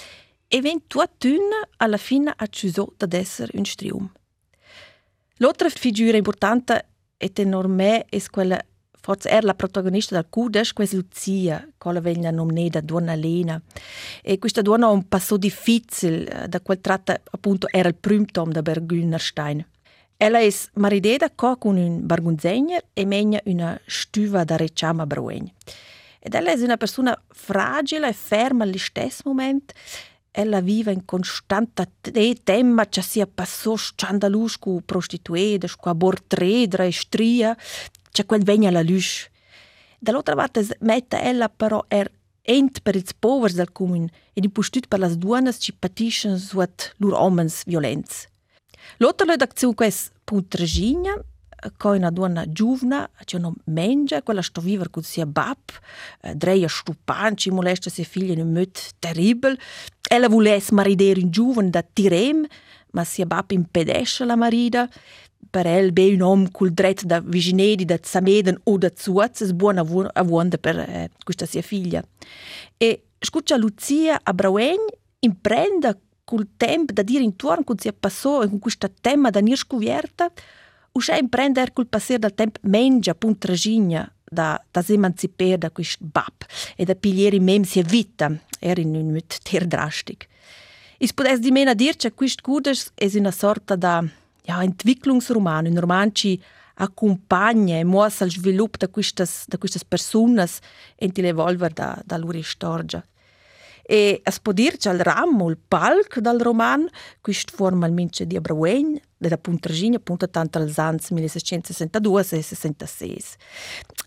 e 0.48 0.60
ven 0.60 0.86
tutt'una 0.86 1.68
alla 1.76 1.98
fine 1.98 2.32
ha 2.34 2.46
deciso 2.46 2.94
ad 2.96 3.12
essere 3.12 3.52
un 3.54 3.64
strium. 3.64 4.10
L'altra 5.36 5.68
figura 5.68 6.16
importante 6.16 6.86
è 7.16 7.30
enorme 7.34 8.06
è 8.06 8.20
quella 8.30 8.60
forse 9.00 9.28
era 9.28 9.46
la 9.46 9.54
protagonista 9.54 10.14
del 10.16 10.26
Kudesh, 10.28 10.72
questa 10.72 10.96
Lucia, 10.96 11.66
che 11.78 12.00
venne 12.00 12.30
nominata 12.30 12.80
Donna 12.80 13.14
Lena. 13.14 13.60
E 14.22 14.38
questa 14.38 14.60
donna 14.60 14.86
ha 14.86 14.90
un 14.90 15.08
passo 15.08 15.36
difficile, 15.36 16.46
da 16.48 16.60
quel 16.60 16.80
tratto 16.80 17.14
appunto 17.30 17.68
era 17.70 17.88
il 17.88 17.94
primo 17.94 18.26
tom 18.30 18.50
da 18.50 18.60
Bergünerstein. 18.60 19.64
Ella 20.16 20.40
è 20.40 20.52
maridata 20.74 21.30
con 21.30 21.76
un 21.76 22.04
bargunzegner 22.04 22.86
e 22.92 23.06
mena 23.06 23.40
una 23.44 23.80
stuva 23.86 24.44
da 24.44 24.56
reciama 24.56 25.06
Bruen. 25.06 25.50
Ed 26.18 26.34
ella 26.34 26.52
è 26.52 26.60
una 26.60 26.76
persona 26.76 27.18
fragile 27.28 28.08
e 28.08 28.12
ferma 28.12 28.64
allo 28.64 28.76
stesso 28.76 29.22
momento 29.24 29.72
ella 30.38 30.60
vive 30.60 30.92
in 30.92 31.04
constante 31.04 31.90
tema 32.44 32.86
che 32.86 33.02
sia 33.02 33.26
passo 33.26 33.76
scandalus 33.76 34.56
cu 34.56 34.82
prostituede, 34.84 35.68
cu 35.76 35.88
abortredra 35.88 36.84
e 36.84 36.92
stria, 36.92 37.56
che 38.12 38.24
quel 38.24 38.44
vegna 38.44 38.70
la 38.70 38.82
luce. 38.82 39.30
Dall'altra 39.98 40.36
parte 40.36 40.76
mette 40.80 41.20
ella 41.20 41.48
però 41.48 41.84
er 41.88 42.08
ent 42.42 42.80
per 42.82 42.94
ils 42.94 43.12
povers 43.18 43.54
del 43.54 43.72
comune 43.72 44.10
e 44.32 44.40
di 44.40 44.48
postut 44.48 44.86
per 44.86 45.00
las 45.00 45.16
duanas 45.16 45.58
ci 45.58 45.72
patiscono 45.72 46.38
suat 46.38 46.94
lur 46.98 47.14
omens 47.14 47.64
violenz. 47.66 48.28
L'altra 48.98 49.26
redazione 49.26 49.74
quest 49.74 50.12
punt 50.24 50.54
Regina 50.54 51.20
che 51.76 51.88
una 51.88 52.10
donna 52.10 52.50
giovane, 52.50 53.10
che 53.24 53.38
non 53.38 53.54
mangia, 53.64 54.22
quella 54.22 54.42
sto 54.42 54.60
vivere 54.60 54.90
con 54.90 55.02
sia 55.02 55.26
bab, 55.26 55.58
dreia 56.34 56.68
stupanci, 56.68 57.50
molesta 57.50 57.90
sia 57.90 58.04
figlia 58.04 58.32
in 58.32 58.40
un 58.40 58.52
modo 58.52 58.70
terribile. 58.98 59.58
Ella 60.08 60.28
volesse 60.28 60.72
maridere 60.74 61.20
un 61.20 61.30
giovane 61.30 61.70
da 61.70 61.82
Tirem, 61.82 62.46
ma 62.92 63.04
sia 63.04 63.26
bab 63.26 63.50
impedesce 63.50 64.24
la 64.24 64.36
marida. 64.36 64.88
Per 65.50 65.66
el 65.66 65.92
be 65.92 66.12
un 66.12 66.20
uomo 66.20 66.48
col 66.50 66.72
dretto 66.72 67.06
da 67.06 67.20
vicinedi, 67.20 67.84
da 67.84 67.98
Zameden 68.02 68.60
o 68.64 68.76
da 68.76 68.90
Zuaz, 68.94 69.42
è 69.42 69.52
buona 69.52 69.84
avonda 70.12 70.58
per 70.58 70.78
eh, 70.78 71.10
questa 71.24 71.46
sia 71.46 71.62
figlia. 71.62 72.02
E 72.76 73.04
scuccia 73.18 73.56
Lucia 73.56 74.20
a 74.22 74.34
Brauen 74.34 74.84
imprende 75.20 76.00
col 76.24 76.48
tempo 76.58 76.92
da 76.92 77.02
dire 77.02 77.22
intorno 77.22 77.64
con 77.64 77.78
sia 77.78 77.94
passò 77.98 78.42
e 78.42 78.48
con 78.48 78.58
questo 78.58 78.90
tema 79.00 79.30
da 79.30 79.40
nir 79.40 79.58
scuvierta, 80.98 81.06
Usce 81.08 81.16
imprender 81.16 81.72
col 81.72 81.86
passer 81.86 82.18
del 82.18 82.34
temp 82.34 82.58
mengia 82.62 83.14
punt 83.14 83.38
tragigna 83.38 84.10
da, 84.24 84.60
da 84.70 84.82
s'emancipare 84.82 85.58
da 85.58 85.70
quist 85.70 86.00
bab 86.00 86.44
e 86.76 86.84
da 86.84 86.94
pigliere 86.94 87.38
mem 87.38 87.62
sia 87.62 87.82
vita 87.82 88.30
era 88.58 88.80
in 88.80 88.94
un 88.94 89.12
mit 89.12 89.38
ter 89.42 89.66
drastic. 89.66 90.26
Is 90.98 91.12
podes 91.12 91.38
di 91.38 91.52
mena 91.52 91.74
dir 91.74 91.96
che 91.96 92.12
quist 92.12 92.40
gudes 92.42 92.90
es 92.96 93.14
una 93.14 93.30
sorta 93.30 93.76
da 93.76 94.04
ja, 94.44 94.62
Entwicklungsroman, 94.62 95.66
un 95.66 95.78
roman 95.78 96.12
ci 96.12 96.40
accompagna 96.80 97.78
e 97.78 97.84
muossa 97.84 98.24
il 98.24 98.32
sviluppo 98.32 98.78
da 98.78 98.88
quistas, 98.88 99.44
da 99.46 99.58
quistas 99.58 99.84
personas 99.84 100.58
in 100.98 101.12
l'evolver 101.14 101.72
da, 101.72 102.00
da 102.04 102.16
loro 102.16 102.42
storia. 102.42 103.04
E 103.90 104.20
dir 104.52 104.76
che 104.76 104.90
il 104.90 105.00
ramo, 105.00 105.48
il 105.48 105.56
palc 105.56 106.18
del 106.18 106.38
roman, 106.38 106.86
quist 107.22 107.50
formalmente 107.50 108.26
di 108.26 108.36
Abrauegn, 108.36 109.00
della 109.16 109.38
Puntragina, 109.38 109.96
appunto 109.96 110.28
tanto 110.28 110.58
als 110.58 110.78
anni 110.78 110.98
1662 111.08 112.20
e 112.20 112.42
66. 112.42 113.24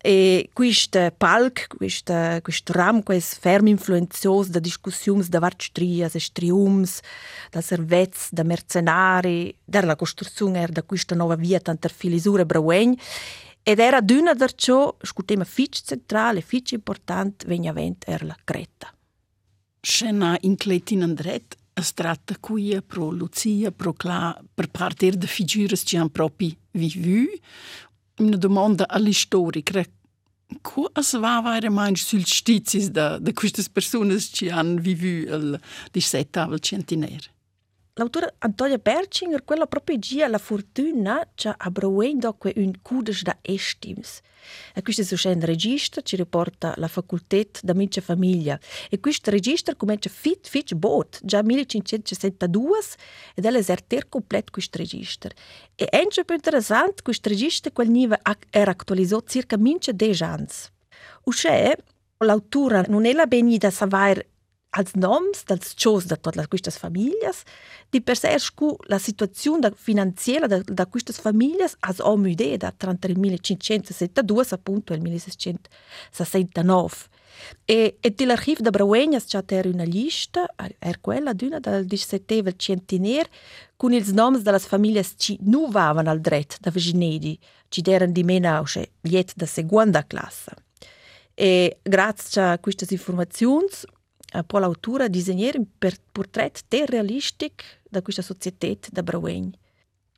E 0.03 0.49
questo 0.53 1.11
palc, 1.17 1.75
questo, 1.75 2.13
questo 2.43 2.73
ram, 2.73 3.01
questo 3.01 3.37
fermo 3.39 3.69
influenzioso 3.69 4.51
da 4.51 4.59
discussioni 4.59 5.25
da 5.27 5.39
vari 5.39 5.55
strias 5.57 6.13
e 6.13 6.19
striums, 6.19 6.99
da 7.49 7.61
servez, 7.61 8.29
da 8.29 8.43
mercenari, 8.43 9.57
della 9.65 9.95
costruzione 9.95 10.63
da 10.67 10.83
questa 10.83 11.15
nuova 11.15 11.35
via 11.35 11.59
tanto 11.59 11.87
filisura 11.87 12.43
Abrauegn, 12.43 12.93
ed 13.63 13.79
era 13.79 13.99
d'una 13.99 14.35
da 14.35 14.47
ciò, 14.47 14.95
il 15.01 15.25
tema 15.25 15.43
fitch 15.43 15.81
centrale, 15.83 16.41
fitch 16.41 16.73
importante, 16.73 17.47
vegna 17.47 17.73
vent 17.73 18.03
era 18.07 18.27
la 18.27 18.37
Creta. 18.43 18.93
Shena 19.81 20.35
inkletin 20.45 21.01
në 21.05 21.15
drejt, 21.17 21.57
strat 21.81 22.21
të 22.29 22.37
kuje, 22.45 22.81
pro 22.85 23.09
Lucia, 23.15 23.71
pro 23.71 23.93
Kla, 23.97 24.35
për 24.55 24.67
parter 24.69 25.17
dë 25.17 25.29
figurës 25.29 25.85
që 25.87 25.97
janë 25.97 26.13
propi 26.13 26.51
vivu, 26.77 27.25
në 28.21 28.37
dëmonë 28.43 28.81
dë 28.83 28.89
alishtori, 28.99 29.63
kre 29.65 29.87
ku 30.67 30.85
asë 30.99 31.21
vava 31.23 31.55
e 31.55 31.63
remajnë 31.65 32.01
sylë 32.01 32.27
shticis 32.27 32.89
dë, 32.93 33.07
dë 33.23 33.33
kështës 33.39 33.71
personës 33.73 34.27
që 34.35 34.49
janë 34.51 34.81
vivu 34.85 35.15
lë 35.53 35.61
disë 35.95 36.21
e 36.21 36.27
tavë. 36.37 36.59
L'autora 37.95 38.33
Antonia 38.37 38.77
Berchinger, 38.77 39.43
quella 39.43 39.67
proprio 39.67 39.97
gia 39.99 40.29
la 40.29 40.37
fortuna 40.37 41.27
che 41.35 41.53
ha 41.55 41.69
bruendo 41.69 42.37
un 42.55 42.73
cudes 42.81 43.21
da 43.21 43.37
estims. 43.41 44.21
E 44.73 44.81
questo 44.81 45.01
è 45.27 45.31
un 45.33 45.41
registro 45.41 46.01
che 46.01 46.15
riporta 46.15 46.73
la 46.77 46.87
facoltà 46.87 47.41
da 47.61 47.73
mince 47.73 47.99
famiglia. 47.99 48.57
E 48.89 49.01
questo 49.01 49.29
registro 49.29 49.75
comincia 49.75 50.09
fit 50.09 50.47
fit 50.47 50.73
bot, 50.73 51.19
già 51.21 51.43
1562, 51.43 52.79
ed 53.35 53.45
è 53.45 53.51
l'eserter 53.51 54.07
completo 54.07 54.51
questo 54.51 54.77
registro. 54.77 55.31
E 55.75 55.85
è 55.85 56.07
più 56.07 56.35
interessante, 56.35 57.01
questo 57.01 57.27
registro 57.27 57.71
quel 57.71 57.89
nive 57.89 58.21
era 58.51 58.71
actualizzato 58.71 59.25
circa 59.27 59.57
mince 59.57 59.93
10 59.93 60.23
anni. 60.23 60.47
Usce, 61.25 61.75
l'autora 62.19 62.85
non 62.87 63.05
è 63.05 63.11
la 63.11 63.27
benida 63.27 63.69
savoir 63.69 64.25
als 64.71 64.93
noms 64.93 65.43
dels 65.45 65.73
chos 65.75 66.05
de 66.07 66.15
totes 66.15 66.47
quistas 66.47 66.77
famílias, 66.77 67.43
di 67.89 68.01
per 68.01 68.17
se 68.17 68.39
scu 68.39 68.77
la 68.87 68.99
situazione 68.99 69.71
finanziaria 69.75 70.47
da, 70.47 70.61
da 70.63 70.85
quistas 70.85 71.19
famílias 71.19 71.75
as 71.79 71.99
om 71.99 72.25
idea 72.27 72.71
tra 72.77 72.95
il 73.01 73.19
1572 73.19 74.45
appunto 74.51 74.93
il 74.93 75.01
1669. 75.01 77.09
E, 77.65 77.97
e 77.99 78.25
l'archiv 78.25 78.59
de 78.59 78.69
Brauegnas 78.69 79.25
c'è 79.25 79.43
ter 79.43 79.65
una 79.65 79.83
lista, 79.83 80.47
er 80.79 81.01
quella 81.01 81.33
d'una 81.33 81.59
del 81.59 81.85
17 81.85 82.55
centenaire, 82.55 83.29
con 83.77 83.93
ils 83.93 84.11
noms 84.11 84.41
de 84.41 84.51
las 84.51 84.65
famílias 84.65 85.15
ci 85.17 85.37
nu 85.41 85.69
vavan 85.69 86.07
al 86.07 86.21
dret 86.21 86.57
da 86.59 86.69
vicinedi, 86.69 87.37
ci 87.69 87.81
deran 87.81 88.11
di 88.11 88.23
usce 88.61 88.91
liet 89.01 89.33
da 89.35 89.45
seconda 89.45 90.05
classe. 90.05 90.51
E 91.33 91.79
grazie 91.81 92.41
a 92.41 92.59
queste 92.59 92.85
informazioni 92.89 93.67
può 94.45 94.59
l'autura 94.59 95.07
disegnare 95.07 95.57
un 95.57 95.65
portrait 96.11 96.63
ter 96.67 96.89
realistic 96.89 97.81
da 97.89 98.01
questa 98.01 98.21
società 98.21 98.89
da 98.89 99.03
Brauegn. 99.03 99.51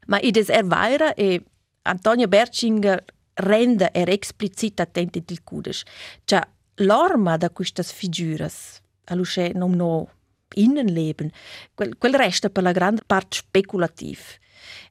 Ma 0.08 0.20
id 0.22 0.38
es 0.38 0.50
er 0.50 0.66
vaira 0.66 1.14
e 1.14 1.42
Antonio 1.84 2.28
Berchinger 2.28 3.04
rende 3.34 3.90
er 3.92 4.10
explicit 4.10 4.80
attenti 4.80 5.24
il 5.28 5.44
cudes. 5.44 5.84
Cioè, 6.26 6.42
l'orma 6.76 7.38
da 7.38 7.50
queste 7.50 7.84
figuras, 7.84 8.82
alusce 9.06 9.52
non 9.54 9.72
no 9.76 10.10
innenleben, 10.56 11.32
quel, 11.74 11.98
quel 11.98 12.14
resta 12.14 12.50
per 12.50 12.64
la 12.64 12.72
grande 12.72 13.02
parte 13.06 13.38
speculativ. 13.38 14.20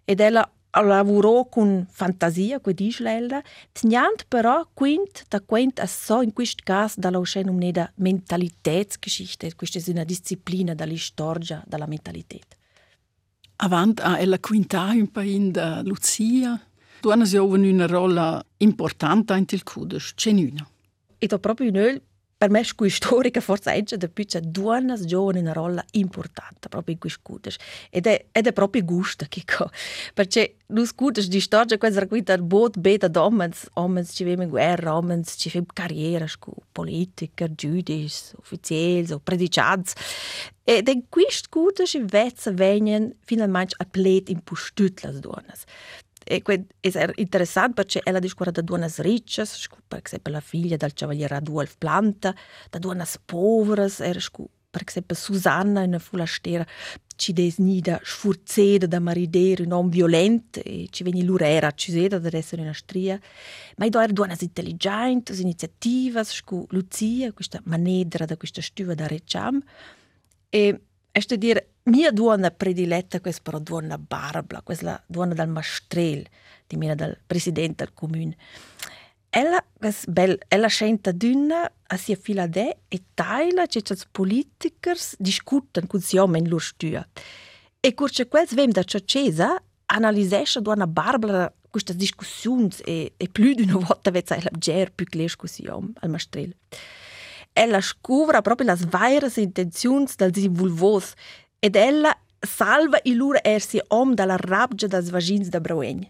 Ed 0.04 0.20
ella 0.20 0.50
lavorò 0.80 1.46
con 1.46 1.86
fantasia, 1.90 2.60
come 2.60 2.74
dice 2.74 3.02
lei, 3.02 3.28
tenendo 3.72 4.22
però 4.26 4.66
quint 4.72 5.24
da 5.28 5.40
quint 5.40 5.78
a 5.80 5.86
so 5.86 6.22
in 6.22 6.32
questo 6.32 6.62
caso 6.64 6.98
dalla 6.98 7.18
uscita 7.18 7.50
una 7.50 7.92
mentalitätsgeschichte, 7.96 9.54
questa 9.54 9.78
è 9.78 9.90
una 9.90 10.04
disciplina 10.04 10.74
dalla 10.74 10.96
storia, 10.96 11.62
dalla 11.66 11.86
mentalità. 11.86 12.38
Avant 13.56 14.00
a 14.00 14.18
ella 14.18 14.38
quinta 14.38 14.90
un 14.90 15.10
pain 15.10 15.52
da 15.52 15.82
Lucia, 15.82 16.60
tu 17.00 17.10
hanno 17.10 17.26
una 17.68 17.86
rolla 17.86 18.44
importante 18.58 19.34
in 19.34 19.44
il 19.48 19.62
cudes, 19.62 20.14
c'è 20.14 20.30
una. 20.30 20.66
E 21.18 21.26
da 21.26 21.38
proprio 21.38 21.70
noi 21.70 22.00
per 22.42 22.50
me 22.50 22.64
scu 22.64 22.88
storica 22.88 23.40
forse 23.40 23.72
è 23.72 23.96
da 23.96 24.08
più 24.08 24.24
due 24.42 24.84
giovani 25.04 25.38
una 25.38 25.52
rolla 25.52 25.84
importante 25.92 26.68
proprio 26.68 26.94
in 26.94 26.98
quei 26.98 27.12
scudes 27.12 27.54
ed 27.88 28.08
è, 28.08 28.24
ed 28.32 28.48
è 28.48 28.52
proprio 28.52 28.82
gusto 28.82 29.26
che 29.28 29.44
co 29.46 29.70
perché 30.12 30.56
lo 30.66 30.84
scudes 30.84 31.28
di 31.28 31.38
storia 31.38 31.76
guida 31.76 32.32
il 32.32 32.42
bot 32.42 32.78
beta 32.78 33.06
d'omens 33.06 33.68
omens 33.74 34.10
ci 34.12 34.24
vemo 34.24 34.42
in 34.42 34.48
guerra 34.48 34.96
omens 34.96 35.36
ci 35.38 35.50
fem 35.50 35.64
carriera 35.72 36.26
scu 36.26 36.52
politiker 36.72 37.54
giudici 37.54 38.34
ufficiali 38.36 39.12
o 39.12 39.20
predicats 39.20 39.92
ed 40.64 40.88
in 40.88 41.04
quei 41.08 41.30
scudes 41.30 41.94
invece 41.94 42.50
vengono 42.50 43.12
finalmente 43.20 43.76
a 43.78 43.84
plet 43.84 44.30
in 44.30 44.42
postut 44.42 45.00
las 45.04 45.20
E 46.24 46.42
è 46.42 47.10
interessante 47.16 47.74
perché 47.74 48.00
ella 48.02 48.18
discorre 48.18 48.52
da 48.52 48.62
donne 48.62 48.90
ricche, 48.98 49.44
per 49.88 50.00
esempio 50.04 50.32
la 50.32 50.40
figlia 50.40 50.76
del 50.76 50.92
cavaliere 50.92 51.36
Adolf 51.36 51.76
Planta, 51.78 52.34
da 52.70 52.78
donne 52.78 53.04
povere, 53.24 53.90
per 54.72 54.82
esempio 54.86 55.14
Susanna, 55.14 55.82
una 55.82 55.98
fulastera, 55.98 56.66
ci 57.14 57.32
des 57.34 57.58
nida 57.58 58.00
sfurzeda 58.02 58.86
da 58.86 58.98
maridere 58.98 59.64
un 59.64 59.70
uomo 59.70 59.88
violento 59.90 60.60
e 60.60 60.88
ci 60.90 61.02
veni 61.02 61.22
l'urera 61.24 61.68
accusata 61.68 62.18
da 62.18 62.30
essere 62.32 62.62
una 62.62 62.72
stria. 62.72 63.20
Ma 63.76 63.84
i 63.84 63.90
due 63.90 64.06
donne 64.08 64.36
intelligenti, 64.40 65.38
iniziative, 65.40 66.24
Lucia, 66.70 67.32
questa 67.32 67.60
manedra 67.64 68.24
da 68.24 68.36
questa 68.36 68.62
stuva 68.62 68.94
da 68.94 69.06
Reciam. 69.06 69.62
E 70.48 70.80
è 71.12 71.36
dire 71.36 71.74
mia 71.84 72.10
donna 72.10 72.50
prediletta 72.50 73.20
questa 73.20 73.42
però 73.42 73.58
donna 73.58 73.98
Barbara, 73.98 74.62
questa 74.62 75.02
donna 75.06 75.34
dal 75.34 75.48
Mastrel, 75.48 76.26
di 76.66 76.76
mia 76.76 76.94
del 76.94 77.18
presidente 77.26 77.84
del 77.84 77.92
comune. 77.92 78.36
Ella, 79.28 79.64
bel, 80.08 80.38
ella 80.48 80.66
scenta 80.68 81.12
d'una 81.12 81.70
a 81.86 81.96
sia 81.96 82.16
fila 82.16 82.46
de 82.46 82.78
e 82.88 83.02
taila 83.14 83.66
che 83.66 83.78
i 83.78 83.82
politikers 84.10 85.16
discutan 85.18 85.86
con 85.86 86.00
si 86.00 86.16
in 86.16 86.48
lur 86.48 86.62
stua. 86.62 87.06
E 87.80 87.94
curce 87.94 88.28
quels 88.28 88.54
vem 88.54 88.70
da 88.70 88.82
ciocesa 88.82 89.62
analisesce 89.86 90.60
donna 90.60 90.86
Barbara 90.86 91.52
queste 91.68 91.96
discussioni 91.96 92.68
e, 92.84 93.14
e 93.16 93.28
più 93.28 93.54
di 93.54 93.62
una 93.62 93.78
volta 93.86 94.10
vezza 94.10 94.36
ella 94.36 94.50
ger 94.58 94.92
più 94.92 95.06
che 95.06 95.30
così 95.36 95.66
al 95.66 96.10
Mastrel. 96.10 96.54
Ella 97.52 97.80
scuvra 97.80 98.40
proprio 98.40 98.72
le 98.72 98.78
varie 98.88 99.30
intenzioni 99.36 100.06
del 100.16 100.32
si 100.32 101.14
ed 101.58 101.76
ella 101.76 102.16
salva 102.40 102.98
i 103.02 103.14
loro 103.14 103.38
ersi 103.42 103.80
om 103.88 104.14
dalla 104.14 104.36
rabbia 104.36 104.88
dels 104.88 105.10
vagins 105.10 105.48
da 105.48 105.60
Brauegn. 105.60 106.08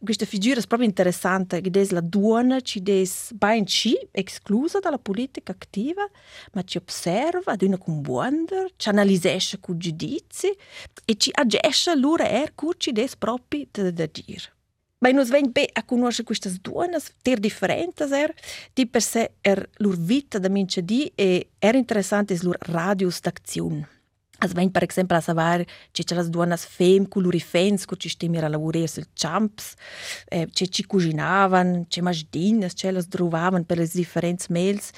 Questa 0.00 0.26
figura 0.26 0.60
è 0.60 0.66
proprio 0.66 0.88
interessante, 0.88 1.60
che 1.60 1.70
la 1.90 2.00
donna 2.00 2.60
che 2.60 2.80
è 2.84 3.02
ben 3.32 3.66
ci, 3.66 3.98
esclusa 4.12 4.78
dalla 4.78 4.98
politica 4.98 5.50
attiva, 5.50 6.08
ma 6.52 6.62
ci 6.62 6.78
osserva 6.78 7.52
ad 7.52 7.62
una 7.62 7.78
combuonder, 7.78 8.70
ci 8.76 8.88
analizza 8.90 9.36
con 9.58 9.76
giudizi 9.76 10.56
e 11.04 11.16
ci 11.16 11.30
agisce 11.32 11.96
loro 11.96 12.22
er 12.22 12.54
cur 12.54 12.76
ci 12.76 12.92
è 12.92 13.08
proprio 13.18 13.66
da 13.72 13.90
dire. 14.06 14.57
Beh, 15.00 15.12
noi 15.12 15.24
veniamo 15.26 15.52
a 15.74 15.84
conoscere 15.84 16.24
queste 16.24 16.52
donne, 16.60 16.98
ter 17.22 17.38
differenti, 17.38 18.02
er, 18.02 18.34
di 18.74 18.84
per 18.88 19.00
sé 19.00 19.30
er 19.42 19.68
loro 19.76 19.96
vita 19.96 20.40
da 20.40 20.48
mince 20.48 20.82
di 20.82 21.12
e 21.14 21.50
è 21.56 21.70
interessante 21.76 22.36
loro 22.42 22.58
radius 22.62 23.20
d'azione. 23.20 23.88
As 24.40 24.52
vem, 24.52 24.70
per 24.70 24.82
exemplo, 24.82 25.16
a 25.16 25.20
saber 25.20 25.64
che 25.92 26.02
c'è 26.02 26.16
le 26.16 26.28
donne 26.28 26.56
fem 26.56 27.06
colorifens 27.06 27.84
che 27.84 27.96
ci 27.96 28.08
stiamo 28.08 28.40
a 28.40 28.48
lavorare 28.48 28.88
sul 28.88 29.06
champs, 29.14 29.74
eh, 30.28 30.48
che 30.52 30.66
ci 30.66 30.84
cucinavano, 30.84 31.86
che 31.88 32.02
masdinas, 32.02 32.74
che 32.74 32.90
le 32.90 33.02
trovavano 33.06 33.64
per 33.64 33.78
le 33.78 33.88
differenti 33.92 34.46
mails. 34.50 34.90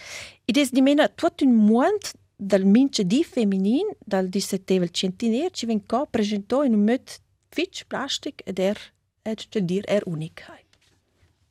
Ed 0.47 0.57
è 0.57 0.67
di 0.71 0.81
meno 0.81 1.13
tutto 1.15 1.45
un 1.45 1.55
mondo 1.55 2.09
dal 2.37 2.65
mince 2.65 3.05
di 3.05 3.23
feminin, 3.23 3.87
dal 3.99 4.29
17 4.29 4.91
centinaire, 4.91 5.51
ci 5.51 5.67
qua 5.87 6.07
presentato 6.07 6.63
in 6.63 6.73
un 6.73 6.85
modo 6.85 7.03
fitch 7.51 7.85
plastic 7.87 8.43
ed 8.47 8.59
er, 8.59 8.79
ed 9.23 9.47
cioè 9.49 9.63
dir, 9.63 9.85
er 9.87 10.03
unica. 10.07 10.59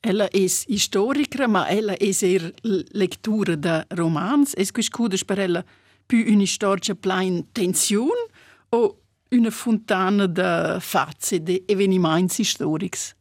Ella 0.01 0.29
è 0.29 0.47
storica, 0.47 1.47
ma 1.47 1.67
ella 1.67 1.93
è 1.97 2.10
er 2.21 2.53
lettura 2.91 3.55
da 3.55 3.86
romans. 3.89 4.53
Es 4.55 4.71
quiscudes 4.71 5.25
per 5.25 5.39
ella 5.39 5.63
più 6.05 6.23
una 6.34 6.45
storia 6.45 6.95
plein 6.95 7.51
tensione 7.51 8.27
o 8.69 9.01
una 9.32 9.51
fontana 9.51 10.25
di 10.25 10.79
fazze, 10.79 11.43
di 11.43 11.63
avvenimenti 11.67 12.43
storici? 12.43 13.13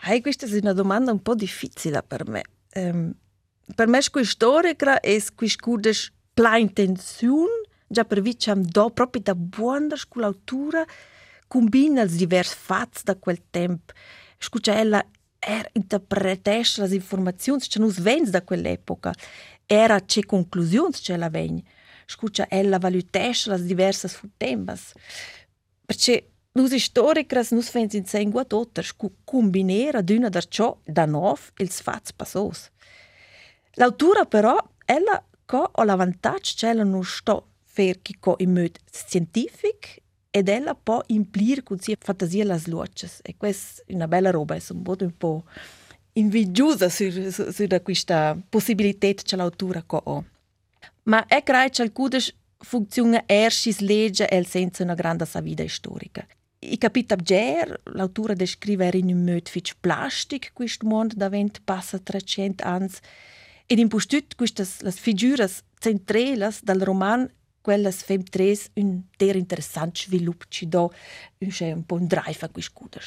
Hey, 0.00 0.20
questa 0.20 0.46
è 0.46 0.58
una 0.58 0.74
domanda 0.74 1.10
un 1.10 1.22
po' 1.22 1.34
difficile 1.34 2.02
per 2.02 2.28
me. 2.28 2.42
Um, 2.74 3.14
per 3.74 3.88
me, 3.88 4.00
come 4.10 4.24
storica, 4.24 5.00
è 5.00 5.22
questa 5.34 6.12
plein 6.34 6.72
tensione, 6.72 7.62
già 7.86 8.04
per 8.04 8.20
vi 8.20 8.36
c'è 8.36 8.54
do 8.54 8.90
proprio 8.90 9.22
da 9.22 9.34
buona 9.34 9.96
scultura, 9.96 10.84
combina 11.54 12.02
le 12.02 12.16
diverse 12.16 12.56
fazze 12.58 13.02
da 13.04 13.14
quel 13.14 13.40
tempo. 13.50 13.92
Scusa, 14.38 14.76
ella 14.76 15.04
er 15.38 15.68
interpretesce 15.72 16.84
informazioni 16.92 17.60
che 17.60 17.78
non 17.78 17.94
vengono 17.96 18.30
da 18.30 18.42
quell'epoca. 18.42 19.12
Era 19.64 20.00
che 20.00 20.24
conclusioni 20.26 20.92
ce 20.92 21.16
la 21.16 21.30
vengono 21.30 21.62
scucha 22.06 22.46
ella 22.48 22.78
valutesce 22.78 23.50
las 23.50 23.62
diversas 23.62 24.20
temas. 24.36 24.92
Perché 25.86 26.30
nus 26.52 26.72
historicras 26.72 27.50
nus 27.50 27.68
fens 27.68 27.94
in 27.94 28.06
sein 28.06 28.30
guat 28.30 28.52
otter 28.52 28.84
scu 28.84 29.10
combinera 29.24 30.02
d'una 30.02 30.28
da 30.28 30.40
ciò 30.40 30.78
da 30.84 31.04
nov 31.04 31.52
ils 31.58 31.80
fats 31.80 32.12
passos. 32.12 32.70
L'autura 33.74 34.24
però 34.24 34.56
ella 34.84 35.22
co 35.44 35.70
o 35.72 35.82
l'avantaggio 35.82 36.54
che 36.56 36.68
ella 36.68 36.84
non 36.84 37.04
sto 37.04 37.48
fer 37.64 38.00
chi 38.02 38.16
co 38.18 38.36
in 38.38 38.52
mod 38.52 38.78
scientific 38.90 40.02
ed 40.36 40.48
ella 40.48 40.74
può 40.74 41.00
implir 41.06 41.62
con 41.62 41.78
sia 41.78 41.96
fantasia 41.96 42.44
las 42.44 42.66
luces 42.66 43.20
e 43.22 43.36
questa 43.36 43.84
è 43.86 43.94
una 43.94 44.08
bella 44.08 44.32
roba, 44.32 44.56
è 44.56 44.62
un 44.70 44.82
po' 44.82 44.96
un 44.98 45.16
po' 45.16 45.44
invidiosa 46.14 46.88
su, 46.88 47.08
su, 47.30 47.52
su 47.52 47.66
questa 47.84 48.36
possibilità 48.48 49.12
che 49.12 49.36
l'autura 49.36 49.84
co 49.84 49.98
ha. 49.98 50.24
Ma 51.04 51.24
è 51.26 51.40
che 51.44 51.82
alcune 51.82 52.18
funzioni 52.58 53.22
erst 53.26 53.78
legge 53.78 54.28
e 54.28 54.44
senza 54.44 54.82
una 54.82 54.94
grande 54.94 55.24
savida 55.24 55.64
storica. 55.68 56.26
I 56.58 56.78
capita 56.78 57.14
Ger, 57.14 57.82
l'autore 57.92 58.34
descrive 58.34 58.90
in 58.94 59.14
un 59.14 59.24
modo 59.24 59.40
fitch 59.44 59.76
plastic 59.78 60.50
questo 60.52 60.84
mondo 60.84 61.14
da 61.16 61.28
vent 61.28 61.60
passa 61.62 62.00
300 62.00 62.64
anni 62.64 62.90
ed 63.66 63.78
in 63.78 63.86
postut 63.86 64.34
queste 64.34 64.66
le 64.80 64.90
figure 64.90 65.48
centrali 65.78 66.44
del 66.62 66.82
roman 66.82 67.30
quelles 67.64 68.02
fem 68.04 68.22
tres 68.22 68.68
un 68.76 69.00
ter 69.16 69.36
interessant 69.36 69.96
svilup 69.96 70.44
ci 70.48 70.68
do 70.68 70.92
un 71.40 71.48
c'è 71.48 71.72
un 71.72 71.84
po' 71.84 71.96
un 71.96 72.06
drive 72.06 72.44
a 72.44 72.48
quiscuder. 72.48 73.02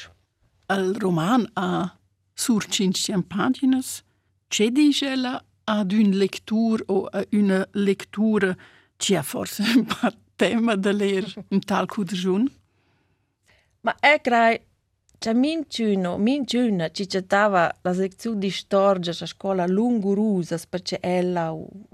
Il 0.70 0.96
roman 0.98 1.48
ha 1.54 1.96
sur 2.34 2.66
500 2.66 3.22
pagines. 3.22 4.02
C'è 4.48 4.70
dice 4.70 5.14
la 5.16 5.42
ad 5.64 5.92
una 5.92 6.16
lettura 6.16 6.82
o 6.86 7.06
a 7.06 7.24
una 7.32 7.66
lettura 7.72 8.56
ci 8.96 9.14
ha 9.14 9.22
forse 9.22 9.62
un 9.76 9.84
po' 9.84 10.12
tema 10.36 10.74
da 10.76 10.92
ler 10.92 11.24
un 11.50 11.60
tal 11.60 11.86
cudagiun? 11.86 12.50
Ma 13.80 13.94
è 14.00 14.20
che 14.20 14.67
c'è 15.20 15.32
min 15.32 15.64
giuno, 15.68 16.16
min 16.16 16.44
giuna 16.44 16.92
ci 16.92 17.08
citava 17.08 17.74
la 17.82 17.92
sezione 17.92 18.38
di 18.38 18.50
storia 18.50 19.10
a 19.10 19.26
scuola 19.26 19.66
lungurusa 19.66 20.56
perché 20.68 21.00
ella 21.00 21.52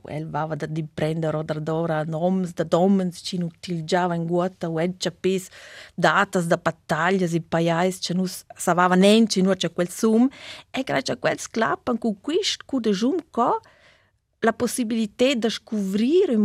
el 0.09 0.29
vava 0.29 0.55
da 0.55 0.69
prendere 0.93 1.43
da 1.43 1.55
dora 1.55 2.05
noms 2.05 2.53
da 2.53 2.65
domens 2.65 3.23
ci 3.25 3.37
utilizzava 3.41 4.15
in 4.15 4.27
guata 4.27 4.69
o 4.69 4.79
edge 4.79 5.11
pes 5.11 5.49
datas 5.95 6.45
da 6.45 6.59
battaglie 6.59 7.25
e 7.25 7.41
paiais 7.41 7.97
ci 7.99 8.13
nus 8.13 8.45
savava 8.55 8.95
nenci 8.95 9.41
nur 9.41 9.57
c'è 9.57 9.73
quel 9.73 9.89
sum 9.89 10.29
e 10.71 10.83
grazie 10.83 11.15
a 11.15 11.17
quel 11.17 11.39
sclappan 11.39 11.97
con 11.97 12.21
quist 12.21 12.65
cu 12.67 12.79
de 12.79 12.91
jum 12.91 13.17
co 13.31 13.59
la 14.41 14.53
possibilità 14.53 15.33
di 15.33 15.49
scoprire 15.49 16.37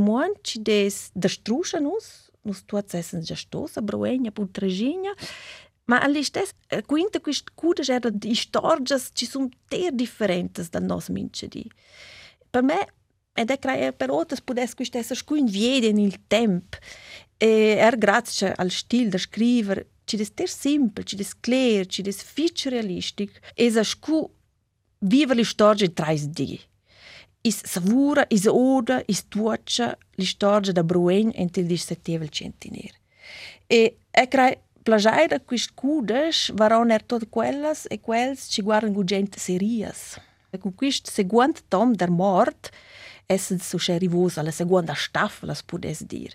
ci 0.41 0.61
des 0.61 1.09
da 1.11 1.27
struscia 1.27 1.79
nus 1.79 2.31
nus 2.43 2.63
tuats 2.63 2.93
essen 2.93 3.19
già 3.19 3.35
stosa 3.35 3.81
broegna 3.81 4.31
putregina 4.31 5.11
Ma 5.89 5.99
all'istess, 6.01 6.51
quinta 6.85 7.19
quist 7.19 7.49
cudes 7.55 7.89
era 7.89 8.09
di 8.11 8.35
storgias 8.35 9.09
ci 9.13 9.25
sono 9.25 9.49
ter 9.67 9.91
differentes 9.91 10.69
da 10.69 10.79
nos 10.79 11.09
mince 11.09 11.47
di. 11.47 11.65
Per 12.49 12.61
me 12.61 12.93
ed 13.33 13.49
è 13.49 13.57
crea 13.57 13.91
per 13.91 14.11
otras 14.11 14.41
pudes 14.41 14.75
quist 14.75 14.95
esser 14.95 15.17
scuin 15.17 15.45
viede 15.45 15.91
nel 15.91 16.27
temp. 16.27 16.77
E 17.37 17.75
er 17.79 17.97
grazie 17.97 18.53
al 18.53 18.69
stil 18.69 19.09
da 19.09 19.17
scriver 19.17 19.85
ci 20.03 20.17
des 20.17 20.33
ter 20.33 20.49
simpel, 20.49 21.03
ci 21.05 21.15
des 21.15 21.33
clear, 21.39 21.85
ci 21.87 22.01
des 22.01 22.21
fitch 22.21 22.67
realistic. 22.67 23.39
E 23.55 23.71
sa 23.71 23.83
scu 23.83 24.29
viver 24.99 25.35
li 25.35 25.43
storge 25.43 25.93
trais 25.93 26.27
di. 26.27 26.59
Is 27.41 27.61
savura, 27.63 28.25
is 28.29 28.45
oda, 28.45 29.01
is 29.07 29.25
tuaccia 29.27 29.97
li 30.17 30.25
storge 30.25 30.71
da 30.71 30.83
bruegn 30.83 31.31
entil 31.33 31.65
dis 31.65 31.85
settevel 31.85 32.29
centiner. 32.29 32.93
E 33.65 33.97
è 34.11 34.27
crea 34.27 34.57
plagiare 34.83 35.39
quist 35.45 35.73
cudes 35.75 36.49
varon 36.55 36.91
er 36.91 37.03
tot 37.03 37.27
quellas 37.29 37.85
e 37.89 37.99
quels 37.99 38.47
ci 38.51 38.61
guardan 38.61 38.93
gu 38.93 39.03
gente 39.03 39.39
serias. 39.39 40.19
Con 40.59 40.73
quist 40.73 41.07
seguant 41.07 41.61
tom 41.69 41.93
der 41.93 42.09
mort 42.09 42.71
essen 43.29 43.59
so 43.59 43.77
scherivos 43.77 44.37
alla 44.37 44.51
seconda 44.51 44.95
staffel, 44.95 45.51
as 45.51 45.61
pudes 45.61 45.99
dir. 46.07 46.33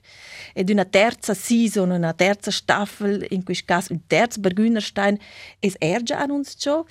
Ed 0.55 0.71
una 0.71 0.85
terza 0.85 1.35
season, 1.35 1.91
una 1.91 2.13
terza 2.13 2.53
staffel, 2.53 3.27
in 3.31 3.43
quist 3.43 3.67
caso 3.67 3.93
un 3.93 4.01
terz 4.07 4.39
Bergünerstein, 4.39 5.19
es 5.61 5.75
ergia 5.81 6.21
an 6.23 6.31
uns 6.31 6.55
ciò, 6.55 6.85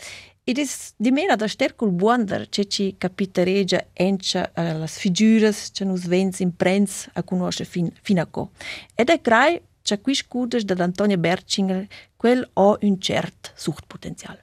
ed 0.44 0.58
es 0.60 0.94
di 0.98 1.12
mena 1.12 1.38
da 1.38 1.48
stercul 1.48 1.92
buonder 1.92 2.50
che 2.50 2.68
ci 2.68 2.96
capitaregia 2.98 3.86
encia 3.94 4.52
las 4.56 4.98
figuras 4.98 5.72
che 5.72 5.86
nos 5.86 6.06
vens 6.06 6.42
in 6.42 6.52
prens 6.52 7.08
a 7.14 7.24
conosce 7.24 7.64
fin, 7.64 7.90
fin 8.02 8.20
a 8.20 8.26
co. 8.26 8.52
Ed 8.96 9.10
è 9.10 9.22
crai 9.22 9.62
c'è 9.84 10.02
qui 10.02 10.16
scudes 10.16 10.64
da 10.64 10.82
Antonia 10.82 11.18
Bertschinger 11.18 11.86
quel 12.16 12.50
ha 12.54 12.78
un 12.82 13.00
cert 13.00 13.54
suchtpotenzial. 13.56 14.40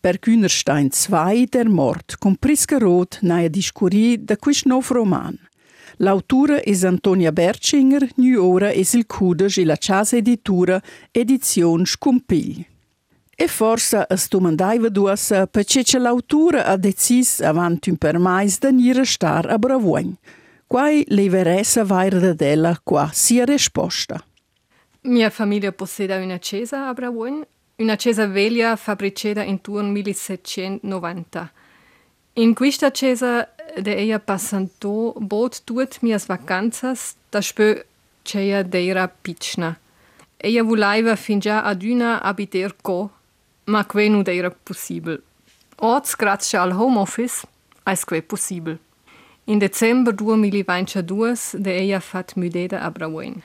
Per 0.00 0.18
Kühnerstein 0.18 0.88
2 0.90 1.46
der 1.48 1.68
Mord 1.68 2.18
con 2.18 2.36
Priska 2.36 2.78
Roth 2.78 3.18
naia 3.22 3.48
discurri 3.48 4.24
da 4.24 4.36
quist 4.36 4.66
nov 4.66 4.90
roman. 4.90 5.38
L'autura 5.98 6.60
è 6.60 6.84
Antonia 6.84 7.30
Bertschinger, 7.30 8.08
nu 8.16 8.38
ora 8.38 8.70
è 8.70 8.78
il 8.78 9.06
cudes 9.06 9.58
e 9.58 9.64
la 9.64 9.76
casa 9.76 10.16
editura 10.16 10.82
edizione 11.10 11.84
Scumpigli. 11.84 12.66
E 13.36 13.48
forse 13.48 14.06
es 14.08 14.28
domandaiva 14.28 14.88
duossa 14.88 15.46
perché 15.46 15.98
l'autura 15.98 16.66
ha 16.66 16.76
deciso 16.76 17.44
avanti 17.44 17.90
un 17.90 17.96
permais 17.96 18.58
da 18.58 18.70
nire 18.70 19.04
star 19.04 19.46
a 19.50 19.58
Bravoin. 19.58 20.16
Quai 20.66 21.04
leveressa 21.08 21.84
vaira 21.84 22.18
da 22.18 22.32
della 22.32 22.78
qua 22.82 23.10
sia 23.12 23.44
risposta. 23.44 24.24
Mia 25.06 25.28
famiglia 25.28 25.70
posseda 25.70 26.16
una 26.16 26.38
chiesa 26.38 26.88
a 26.88 26.94
Bravoin, 26.94 27.44
una 27.76 27.94
chiesa 27.94 28.26
veglia 28.26 28.74
fabbricata 28.74 29.42
intorno 29.42 29.88
al 29.88 29.92
1790. 29.92 31.52
In 32.34 32.54
questa 32.54 32.90
chiesa 32.90 33.46
de 33.76 33.96
ella 33.96 34.18
passando 34.18 35.12
bot 35.18 35.60
tuet 35.64 35.98
mias 36.00 36.26
vacanzas 36.26 37.16
da 37.28 37.42
spö 37.42 37.84
ceia 38.22 38.62
deira 38.62 39.06
piccna. 39.06 39.78
Ella 40.38 40.62
voleva 40.62 41.16
fin 41.16 41.38
già 41.38 41.62
ad 41.62 41.82
una 41.82 42.22
abiter 42.22 42.74
co, 42.80 43.10
ma 43.64 43.84
que 43.84 44.08
non 44.08 44.22
era 44.26 44.50
possibile. 44.50 45.20
Orts 45.80 46.16
grazie 46.16 46.58
al 46.58 46.72
home 46.72 46.98
office, 46.98 47.46
è 47.82 47.94
que 47.94 48.22
possibile. 48.22 48.78
In 49.44 49.58
dicembre 49.58 50.14
2022 50.14 51.58
de 51.58 51.76
ella 51.76 52.00
fat 52.00 52.36
mudeda 52.36 52.80
a 52.80 52.90
Brauin. 52.90 53.42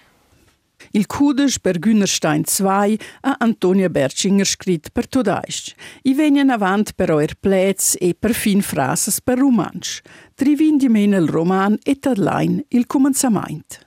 Il 0.91 1.07
Kudes 1.07 1.59
per 1.59 1.79
Günnerstein 1.79 2.45
2 2.45 2.97
a 3.21 3.35
Antonia 3.39 3.89
Bertschinger 3.89 4.45
scrit 4.45 4.93
per 4.93 5.07
Todaist. 5.07 5.75
I 6.03 6.13
venien 6.13 6.49
avant 6.49 6.95
però 6.95 7.19
er 7.19 7.35
plets 7.39 7.95
e 7.99 8.13
per 8.13 8.33
fin 8.33 8.61
frases 8.61 9.21
per 9.21 9.37
romansch. 9.39 10.01
Trivindi 10.35 10.89
men 10.89 11.13
il 11.13 11.27
roman 11.27 11.77
et 11.85 12.07
allein 12.07 12.63
il 12.69 12.87
Commenzament. 12.87 13.85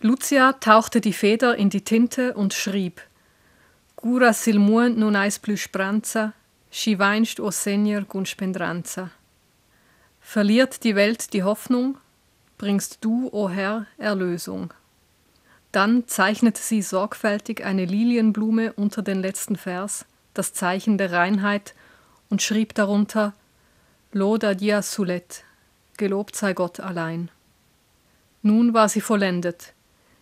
Lucia 0.00 0.52
tauchte 0.52 1.00
die 1.00 1.12
Feder 1.12 1.56
in 1.56 1.70
die 1.70 1.80
Tinte 1.80 2.34
und 2.34 2.52
schrieb 2.52 3.00
Cura 4.04 4.34
sil 4.36 4.60
muon 4.60 4.98
non 5.00 5.16
eis 5.16 5.38
plus 5.38 5.62
spranza, 5.62 6.34
schi 6.70 6.98
weinst 6.98 7.40
o 7.40 7.50
Senior 7.50 8.04
gun 8.04 8.26
spendranza. 8.26 9.10
Verliert 10.20 10.84
die 10.84 10.94
Welt 10.94 11.32
die 11.32 11.42
Hoffnung, 11.42 11.96
bringst 12.58 12.98
du, 13.00 13.30
o 13.32 13.48
Herr, 13.48 13.86
Erlösung. 13.96 14.74
Dann 15.74 16.06
zeichnete 16.06 16.62
sie 16.62 16.82
sorgfältig 16.82 17.64
eine 17.64 17.84
Lilienblume 17.84 18.74
unter 18.74 19.02
den 19.02 19.20
letzten 19.20 19.56
Vers, 19.56 20.06
das 20.32 20.52
Zeichen 20.52 20.98
der 20.98 21.10
Reinheit, 21.10 21.74
und 22.28 22.42
schrieb 22.42 22.76
darunter 22.76 23.34
Loda 24.12 24.54
dia 24.54 24.82
sulet, 24.82 25.42
gelobt 25.96 26.36
sei 26.36 26.52
Gott 26.52 26.78
allein. 26.78 27.28
Nun 28.40 28.72
war 28.72 28.88
sie 28.88 29.00
vollendet, 29.00 29.72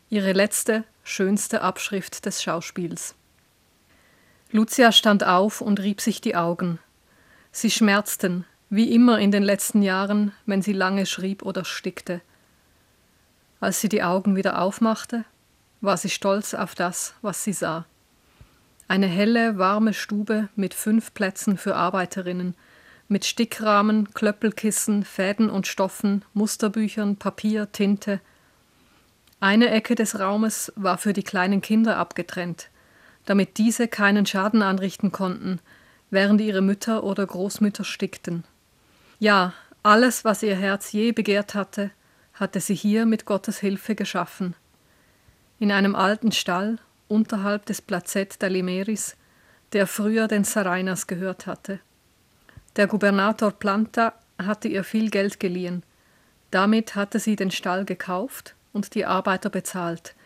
ihre 0.08 0.32
letzte, 0.32 0.84
schönste 1.04 1.60
Abschrift 1.60 2.24
des 2.24 2.42
Schauspiels. 2.42 3.14
Lucia 4.52 4.90
stand 4.90 5.22
auf 5.22 5.60
und 5.60 5.80
rieb 5.80 6.00
sich 6.00 6.22
die 6.22 6.34
Augen. 6.34 6.78
Sie 7.50 7.70
schmerzten, 7.70 8.46
wie 8.70 8.90
immer 8.90 9.18
in 9.18 9.30
den 9.30 9.42
letzten 9.42 9.82
Jahren, 9.82 10.32
wenn 10.46 10.62
sie 10.62 10.72
lange 10.72 11.04
schrieb 11.04 11.42
oder 11.42 11.66
stickte. 11.66 12.22
Als 13.60 13.82
sie 13.82 13.90
die 13.90 14.02
Augen 14.02 14.34
wieder 14.34 14.58
aufmachte, 14.58 15.26
war 15.82 15.96
sie 15.96 16.08
stolz 16.08 16.54
auf 16.54 16.74
das, 16.74 17.14
was 17.20 17.44
sie 17.44 17.52
sah. 17.52 17.84
Eine 18.88 19.08
helle, 19.08 19.58
warme 19.58 19.92
Stube 19.92 20.48
mit 20.54 20.74
fünf 20.74 21.12
Plätzen 21.12 21.58
für 21.58 21.76
Arbeiterinnen, 21.76 22.54
mit 23.08 23.24
Stickrahmen, 23.24 24.14
Klöppelkissen, 24.14 25.04
Fäden 25.04 25.50
und 25.50 25.66
Stoffen, 25.66 26.24
Musterbüchern, 26.34 27.16
Papier, 27.16 27.70
Tinte. 27.72 28.20
Eine 29.40 29.70
Ecke 29.70 29.94
des 29.94 30.18
Raumes 30.18 30.72
war 30.76 30.98
für 30.98 31.12
die 31.12 31.24
kleinen 31.24 31.60
Kinder 31.60 31.96
abgetrennt, 31.96 32.70
damit 33.26 33.58
diese 33.58 33.88
keinen 33.88 34.24
Schaden 34.24 34.62
anrichten 34.62 35.10
konnten, 35.10 35.58
während 36.10 36.40
ihre 36.40 36.62
Mütter 36.62 37.02
oder 37.02 37.26
Großmütter 37.26 37.84
stickten. 37.84 38.44
Ja, 39.18 39.52
alles, 39.82 40.24
was 40.24 40.42
ihr 40.42 40.54
Herz 40.54 40.92
je 40.92 41.12
begehrt 41.12 41.54
hatte, 41.54 41.90
hatte 42.34 42.60
sie 42.60 42.74
hier 42.74 43.04
mit 43.04 43.24
Gottes 43.24 43.58
Hilfe 43.58 43.94
geschaffen 43.94 44.54
in 45.62 45.70
einem 45.70 45.94
alten 45.94 46.32
Stall 46.32 46.80
unterhalb 47.06 47.66
des 47.66 47.80
Placet 47.80 48.42
der 48.42 48.50
Limeris, 48.50 49.16
der 49.72 49.86
früher 49.86 50.26
den 50.26 50.42
Sarainas 50.42 51.06
gehört 51.06 51.46
hatte. 51.46 51.78
Der 52.74 52.88
Gubernator 52.88 53.52
Planta 53.52 54.12
hatte 54.44 54.66
ihr 54.66 54.82
viel 54.82 55.08
Geld 55.08 55.38
geliehen. 55.38 55.84
Damit 56.50 56.96
hatte 56.96 57.20
sie 57.20 57.36
den 57.36 57.52
Stall 57.52 57.84
gekauft 57.84 58.56
und 58.72 58.96
die 58.96 59.06
Arbeiter 59.06 59.50
bezahlt. 59.50 60.16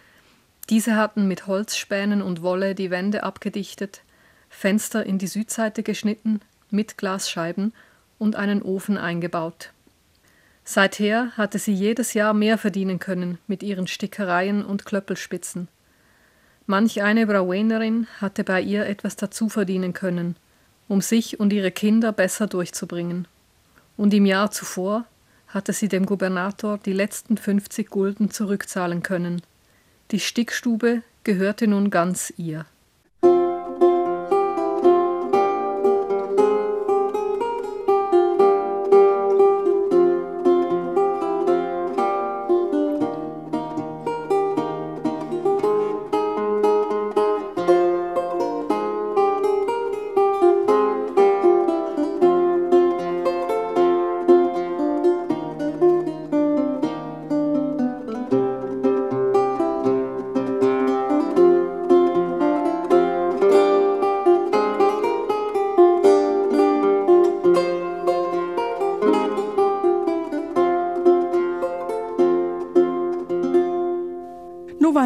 Diese 0.70 0.96
hatten 0.96 1.28
mit 1.28 1.46
Holzspänen 1.46 2.22
und 2.22 2.40
Wolle 2.40 2.74
die 2.74 2.90
Wände 2.90 3.22
abgedichtet, 3.22 4.00
Fenster 4.48 5.04
in 5.04 5.18
die 5.18 5.26
Südseite 5.26 5.82
geschnitten, 5.82 6.40
mit 6.70 6.96
Glasscheiben 6.96 7.74
und 8.18 8.36
einen 8.36 8.62
Ofen 8.62 8.96
eingebaut. 8.96 9.70
Seither 10.68 11.30
hatte 11.36 11.60
sie 11.60 11.72
jedes 11.72 12.12
Jahr 12.12 12.34
mehr 12.34 12.58
verdienen 12.58 12.98
können 12.98 13.38
mit 13.46 13.62
ihren 13.62 13.86
Stickereien 13.86 14.64
und 14.64 14.84
Klöppelspitzen. 14.84 15.68
Manch 16.66 17.02
eine 17.02 17.24
Brauenerin 17.28 18.08
hatte 18.20 18.42
bei 18.42 18.60
ihr 18.60 18.84
etwas 18.86 19.14
dazu 19.14 19.48
verdienen 19.48 19.92
können, 19.92 20.34
um 20.88 21.00
sich 21.00 21.38
und 21.38 21.52
ihre 21.52 21.70
Kinder 21.70 22.10
besser 22.10 22.48
durchzubringen. 22.48 23.28
Und 23.96 24.12
im 24.12 24.26
Jahr 24.26 24.50
zuvor 24.50 25.04
hatte 25.46 25.72
sie 25.72 25.86
dem 25.86 26.04
Gubernator 26.04 26.78
die 26.78 26.92
letzten 26.92 27.36
50 27.36 27.88
Gulden 27.88 28.32
zurückzahlen 28.32 29.04
können. 29.04 29.42
Die 30.10 30.18
Stickstube 30.18 31.02
gehörte 31.22 31.68
nun 31.68 31.90
ganz 31.90 32.34
ihr. 32.36 32.66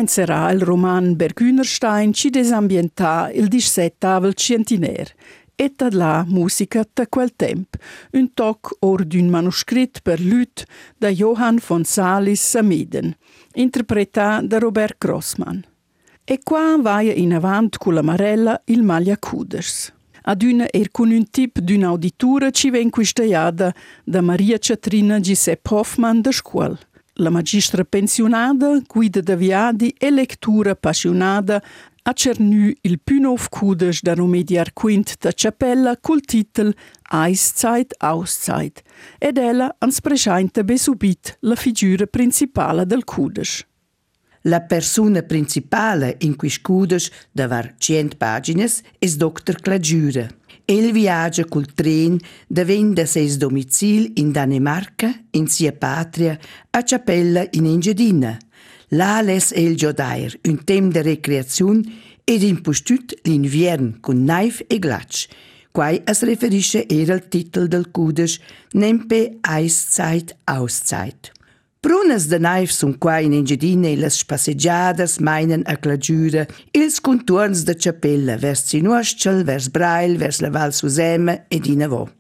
Sarà 0.06 0.50
il 0.52 0.60
roman 0.60 1.16
Bergünerstein 1.16 2.12
ci 2.12 2.30
desambientà 2.30 3.30
il 3.32 3.48
17 3.48 4.32
centinaire 4.34 5.14
e 5.54 5.72
da 5.76 5.88
la 5.90 6.24
musica 6.26 6.86
da 6.90 7.06
quel 7.06 7.34
tempo, 7.36 7.76
un 8.12 8.32
toc 8.32 8.76
or 8.80 9.04
d'un 9.04 9.28
manoscritto 9.28 10.00
per 10.02 10.18
lüt 10.20 10.64
da 10.96 11.08
Johann 11.08 11.58
von 11.66 11.84
Salis 11.84 12.40
Sameden, 12.40 13.14
interpretato 13.54 14.46
da 14.46 14.58
Robert 14.58 14.96
Grossman. 14.98 15.62
E 16.24 16.38
qua 16.42 16.78
vai 16.80 17.20
in 17.20 17.34
avanti 17.34 17.76
con 17.76 17.92
la 17.92 18.02
marella 18.02 18.58
il 18.66 18.82
Maglia 18.82 19.18
Kuders. 19.18 19.92
Ad 20.22 20.42
una 20.42 20.66
er 20.70 20.90
con 20.90 21.10
un 21.10 21.28
tip 21.30 21.58
d'un'auditura 21.58 22.50
ci 22.50 22.70
ven 22.70 22.88
quistaiada 22.88 23.74
da 24.04 24.20
Maria 24.20 24.58
Catrina 24.58 25.20
Giuseppe 25.20 25.74
Hoffmann 25.74 26.20
da 26.20 26.32
scuola. 26.32 26.78
La 27.20 27.28
magistra 27.28 27.84
pensionada, 27.84 28.80
guida 28.86 29.20
da 29.20 29.36
viadi 29.36 29.94
e 29.98 30.10
lectura 30.10 30.70
appassionata 30.70 31.62
ha 32.02 32.12
cernu 32.14 32.72
il 32.80 32.98
Pünov 32.98 33.50
Kudes 33.50 34.00
da 34.00 34.14
nomediar 34.14 34.72
quint 34.72 35.18
da 35.18 35.30
Chapella 35.30 35.98
col 36.00 36.22
titel 36.22 36.74
Eiszeit, 37.12 37.92
Auszeit 37.98 38.82
ed 39.18 39.36
ella 39.36 39.76
ans 39.80 40.00
presciainta 40.00 40.64
besubit 40.64 41.36
la 41.40 41.56
figura 41.56 42.06
principale 42.06 42.86
del 42.86 43.04
Kudes. 43.04 43.66
La 44.44 44.62
persona 44.62 45.20
principale 45.20 46.16
in 46.20 46.36
quis 46.36 46.58
Kudes 46.62 47.10
da 47.32 47.46
var 47.48 47.74
100 47.76 48.16
pagines 48.16 48.80
es 48.98 49.18
Dr. 49.18 49.60
Clagiura. 49.60 50.26
El 50.70 50.92
viaggia 50.94 51.48
col 51.50 51.64
tren 51.74 52.20
da 52.46 52.62
venda 52.62 53.02
seis 53.04 53.36
domicil 53.42 54.12
in 54.22 54.30
Danemarca, 54.30 55.10
in 55.32 55.48
sia 55.48 55.72
patria, 55.72 56.38
a 56.70 56.84
Ciapella 56.84 57.42
in 57.58 57.66
Engedina. 57.66 58.38
Là 58.94 59.20
les 59.20 59.50
el 59.50 59.74
giodair, 59.74 60.38
un 60.46 60.60
tem 60.62 60.92
de 60.94 61.02
recreazione 61.02 61.82
ed 62.24 62.46
impostut 62.46 63.16
l'inviern 63.26 63.98
con 63.98 64.22
naif 64.22 64.62
e 64.68 64.78
glatsch, 64.78 65.26
quai 65.74 66.04
es 66.06 66.22
referisce 66.22 66.86
era 66.86 67.18
il 67.18 67.26
titolo 67.26 67.66
del 67.66 67.90
cudes 67.90 68.38
Nempe 68.72 69.40
Eiszeit 69.42 70.36
Auszeit. 70.44 71.32
Brunas 71.82 72.26
de 72.28 72.38
naif 72.38 72.72
sun 72.72 72.92
qua 72.92 73.20
in 73.24 73.32
Engedine 73.32 73.96
las 73.96 74.18
spasseggiadas 74.20 75.18
meinen 75.18 75.62
a 75.64 75.76
clagiura 75.76 76.44
ils 76.74 77.00
contorns 77.00 77.64
de 77.64 77.74
Chapella 77.74 78.36
vers 78.36 78.68
Sinuascel, 78.68 79.44
vers 79.44 79.70
Brail, 79.72 80.18
vers 80.18 80.42
la 80.42 80.50
Val 80.50 80.72
Susema 80.72 81.38
ed 81.48 81.64
Inavò. 81.64 82.19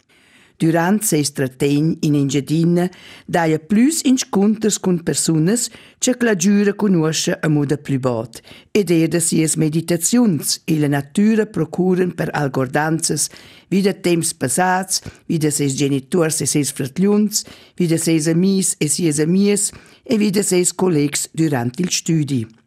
Durant 0.60 1.00
seis 1.02 1.30
trategn 1.32 1.94
in 2.04 2.14
Engiadina 2.14 2.84
daia 3.24 3.58
plus 3.58 4.02
inconters 4.04 4.76
con 4.78 5.02
personas 5.02 5.70
che 5.98 6.14
la 6.20 6.34
giura 6.34 6.74
conosce 6.74 7.32
a 7.40 7.48
moda 7.48 7.78
privat 7.78 8.42
ed 8.70 8.90
eda 8.90 9.20
sies 9.20 9.56
meditazions 9.56 10.60
e 10.66 10.78
la 10.78 10.88
natura 10.88 11.46
procuren 11.46 12.12
per 12.12 12.28
algordanzas 12.34 13.30
vida 13.70 13.94
temps 13.94 14.34
passats, 14.34 15.00
vida 15.26 15.50
seis 15.50 15.74
genitors 15.74 16.42
e 16.42 16.46
seis 16.46 16.70
fratliuns, 16.70 17.46
vida 17.74 17.96
seis 17.96 18.28
amis 18.28 18.74
e 18.78 18.88
sies 18.88 19.18
amies 19.18 19.70
e 20.04 20.18
vida 20.18 20.42
seis 20.42 20.74
collegs 20.74 21.30
durant 21.32 21.80
il 21.80 21.88
studi. 21.88 22.59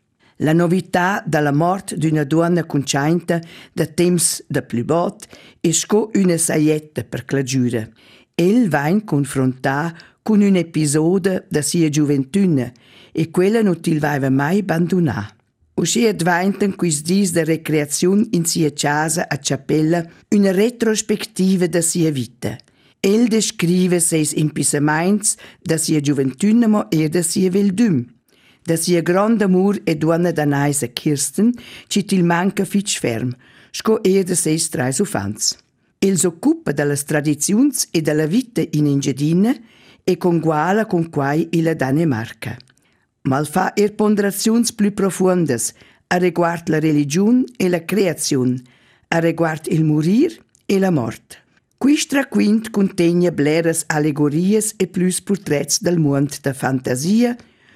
La 0.44 0.52
novità 0.52 1.24
dalla 1.26 1.54
morte 1.54 1.96
d'una 1.98 2.26
donna 2.26 2.66
conciainta 2.66 3.40
da 3.72 3.86
temps 3.86 4.44
da 4.46 4.62
plü 4.62 4.84
bot 4.84 5.26
è 5.62 5.72
sco 5.72 6.12
una 6.16 6.36
saietta 6.36 7.06
per 7.06 7.24
clagiura. 7.24 7.88
El 8.36 8.68
va 8.68 8.90
in 8.90 9.06
confrontar 9.06 9.96
con 10.22 10.42
un 10.42 10.58
episode 10.58 11.46
da 11.50 11.62
sia 11.62 11.88
gioventuna 11.88 12.70
e 13.14 13.32
quella 13.32 13.62
non 13.62 13.80
til 13.80 14.00
vaiva 14.00 14.30
mai 14.30 14.60
abbandonà. 14.60 15.32
Usci 15.76 16.08
advainten 16.08 16.76
quis 16.76 17.02
dis 17.02 17.32
de 17.32 17.46
recreazione 17.46 18.28
in 18.32 18.44
sia 18.46 18.74
casa 18.74 19.30
a 19.30 19.40
Ciapella 19.40 20.06
una 20.36 20.52
retrospettiva 20.52 21.68
da 21.68 21.82
sia 21.82 22.12
vita. 22.12 22.58
El 23.00 23.30
descrive 23.30 24.02
seis 24.02 24.34
impisamaints 24.34 25.38
da 25.62 25.78
sia 25.78 26.02
gioventuna 26.02 26.68
mo 26.68 26.90
e 26.92 27.08
da 27.08 27.22
sia 27.22 27.50
veldum 27.50 28.04
da 28.66 28.76
sia 28.76 29.02
grand 29.02 29.42
amor 29.42 29.80
e 29.86 29.96
duana 29.96 30.32
da 30.32 30.46
naisa 30.46 30.88
Kirsten, 30.88 31.54
ci 31.88 32.04
til 32.04 32.24
manca 32.24 32.66
fitch 32.66 33.00
ferm, 33.00 33.34
sco 33.72 34.00
e 34.04 34.24
de 34.24 34.36
seis 34.36 34.70
trais 34.70 35.00
ufans. 35.00 35.58
Els 36.00 36.26
occupa 36.26 36.74
dallas 36.74 37.04
tradiziuns 37.04 37.88
e 37.92 38.02
dalla 38.02 38.26
vita 38.26 38.62
in 38.72 38.88
Ingedina 38.88 39.56
e 40.04 40.18
con 40.18 40.40
guala 40.40 40.86
con 40.86 41.10
quai 41.10 41.48
ila 41.52 41.74
Danemarca. 41.74 42.58
Mal 43.24 43.46
fa 43.48 43.72
er 43.76 43.94
ponderaziuns 43.96 44.74
plü 44.76 44.92
profundas 44.92 45.72
a 46.10 46.18
riguard 46.18 46.68
la 46.70 46.80
religiun 46.80 47.46
e 47.58 47.70
la 47.70 47.80
creaziun, 47.86 48.62
a 49.08 49.20
riguard 49.20 49.68
il 49.68 49.84
morir 49.86 50.36
e 50.66 50.78
la 50.78 50.92
mort. 50.92 51.40
Quistra 51.78 52.26
quint 52.26 52.70
contegna 52.70 53.32
bleras 53.32 53.84
allegorias 53.88 54.74
e 54.78 54.88
plus 54.88 55.22
portrets 55.22 55.82
del 55.82 56.00
mond 56.00 56.40
da 56.42 56.54
fantasia, 56.54 57.36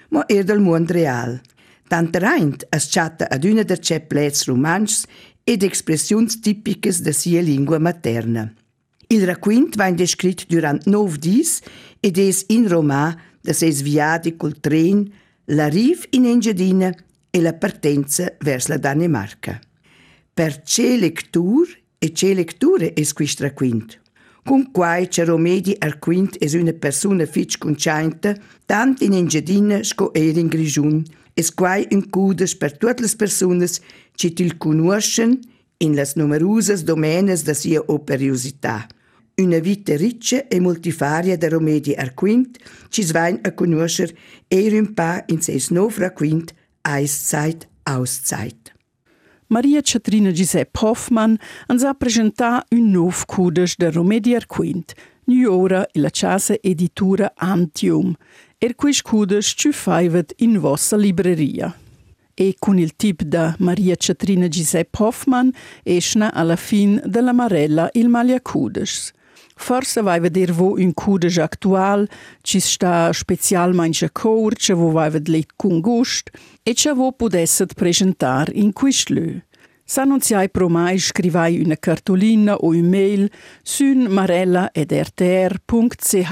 ma 0.09 0.23
er 0.27 0.43
del 0.43 0.59
mond 0.59 0.91
real. 0.91 1.39
Tantereint 1.87 2.65
es 2.75 2.89
chatta 2.91 3.27
ad 3.31 3.45
una 3.47 3.63
der 3.63 3.79
ce 3.79 3.99
plets 3.99 4.47
romanschs 4.47 5.05
ed 5.47 5.63
expressions 5.63 6.39
tipicas 6.43 7.01
de 7.01 7.13
sia 7.13 7.41
lingua 7.41 7.79
materna. 7.79 8.49
Il 9.07 9.23
raquint 9.25 9.77
va 9.79 9.87
descrit 9.91 10.43
durant 10.51 10.83
nov 10.85 11.15
dis 11.23 11.61
ed 12.03 12.17
es 12.19 12.43
in 12.51 12.67
romà 12.67 13.15
de 13.43 13.53
ses 13.55 13.79
viadi 13.81 14.35
col 14.35 14.57
tren, 14.59 15.05
la 15.47 15.69
riv 15.71 16.03
in 16.11 16.25
Engiadina 16.27 16.91
e 17.31 17.39
la 17.41 17.53
partenza 17.53 18.33
vers 18.43 18.67
la 18.67 18.77
Danemarca. 18.77 19.55
Per 20.33 20.61
ce 20.63 20.97
lectur 20.97 21.71
e 21.99 22.11
ce 22.11 22.33
lecture 22.33 22.91
es 22.93 23.13
quist 23.13 23.39
raquint. 23.39 23.95
Con 24.47 24.71
quai 24.71 25.09
Ceromedi 25.09 25.75
Arquint 25.81 26.37
es 26.39 26.53
una 26.53 26.71
persona 26.71 27.25
fitch 27.25 27.57
conciainta, 27.57 28.33
tant 28.65 29.01
in 29.01 29.11
Engiadina 29.11 29.81
sco 29.83 30.13
er 30.15 30.37
in 30.39 30.47
Grigiun, 30.47 31.01
es 31.35 31.51
quai 31.51 31.83
un 31.91 32.05
cudes 32.07 32.53
per 32.55 32.77
tutte 32.77 33.03
le 33.03 33.09
personas 33.19 33.81
ci 34.15 34.31
til 34.31 34.55
conoscen 34.55 35.41
in 35.83 35.97
las 35.97 36.15
numerosas 36.15 36.85
domenes 36.85 37.43
da 37.43 37.53
sia 37.53 37.83
operiosità. 37.87 38.87
Una 39.35 39.59
vita 39.59 39.97
riccia 39.97 40.47
e 40.47 40.61
multifaria 40.61 41.35
da 41.35 41.49
Romedi 41.49 41.93
Arquint 41.93 42.57
ci 42.87 43.03
svein 43.03 43.41
a 43.43 43.51
conoscer 43.51 44.15
er 44.47 44.71
un 44.79 44.95
in 45.27 45.41
seis 45.41 45.71
nov 45.71 45.97
Raquint 45.97 46.53
Eiszeit, 46.83 47.67
Auszeit. 47.83 48.76
Maria 49.49 49.81
Catrina 49.81 50.31
Giuseppe 50.31 50.77
Hoffmann 50.81 51.37
ans 51.67 51.83
a 51.83 51.93
presentà 51.93 52.65
un 52.71 52.91
nov 52.91 53.25
cudes 53.25 53.77
de 53.77 53.89
Romedier 53.89 54.45
Quint, 54.45 54.93
New 55.27 55.49
ora 55.49 55.87
e 55.93 55.99
la 55.99 56.09
casa 56.09 56.57
editura 56.61 57.31
Antium, 57.35 58.13
er 58.59 58.75
quis 58.75 59.01
cudes 59.01 59.53
ci 59.55 59.71
faivet 59.71 60.33
in 60.39 60.59
vossa 60.59 60.97
libreria. 60.97 61.73
E 62.33 62.55
con 62.59 62.77
il 62.77 62.95
tip 62.95 63.23
da 63.23 63.55
Maria 63.59 63.95
Catrina 63.95 64.49
Giuseppe 64.49 65.03
Hoffmann 65.03 65.49
esna 65.83 66.33
alla 66.33 66.57
fin 66.57 67.01
della 67.05 67.31
Marella 67.31 67.89
il 67.93 68.09
Malia 68.09 68.41
Cudes. 68.41 69.13
Forse 69.57 70.01
vai 70.01 70.19
vedere 70.19 70.51
vo 70.53 70.75
un 70.77 70.93
cudes 70.93 71.37
actual, 71.37 72.07
ci 72.41 72.59
sta 72.59 73.11
specialmente 73.11 74.11
cor, 74.11 74.55
ce 74.55 74.73
vo 74.73 74.91
vai 74.91 75.09
vedere 75.09 75.45
con 75.55 75.81
gust, 75.81 76.29
e 76.63 76.73
ce 76.73 76.93
vo 76.93 77.11
pudesset 77.11 77.73
presentar 77.73 78.49
in 78.53 78.71
quist 78.71 79.09
lö. 79.09 79.35
S'annunziai 79.83 80.49
promai 80.49 80.99
scrivai 80.99 81.61
una 81.61 81.75
cartolina 81.77 82.55
o 82.55 82.73
email 82.73 83.29
sun 83.63 84.07
marella.rtr.ch. 84.09 86.31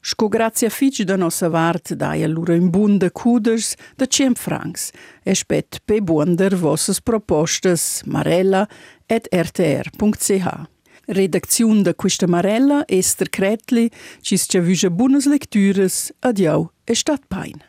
Sco 0.00 0.28
grazia 0.28 0.68
fitch 0.68 1.02
da 1.02 1.16
nossa 1.16 1.48
vart 1.48 1.94
dai 1.94 2.22
allura 2.22 2.54
in 2.54 2.70
bunda 2.70 3.10
cuders 3.10 3.74
da 3.96 4.06
100 4.06 4.40
francs 4.40 4.92
e 5.22 5.34
spet 5.34 5.80
pe 5.84 6.00
buonder 6.00 6.56
vossas 6.56 7.00
propostas 7.00 8.02
marella.rtr.ch. 8.04 10.77
Redaktion 11.08 11.82
da 11.82 11.94
questa 11.94 12.26
Marella 12.26 12.84
Esther 12.86 13.30
Kretli, 13.30 13.90
ci 14.20 14.36
vüge 14.60 14.90
buonas 14.90 15.24
lectures, 15.24 16.12
adiau 16.20 16.70
e 16.84 16.94
stat 16.94 17.22
pain. 17.28 17.64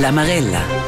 La 0.00 0.10
Marella. 0.10 0.83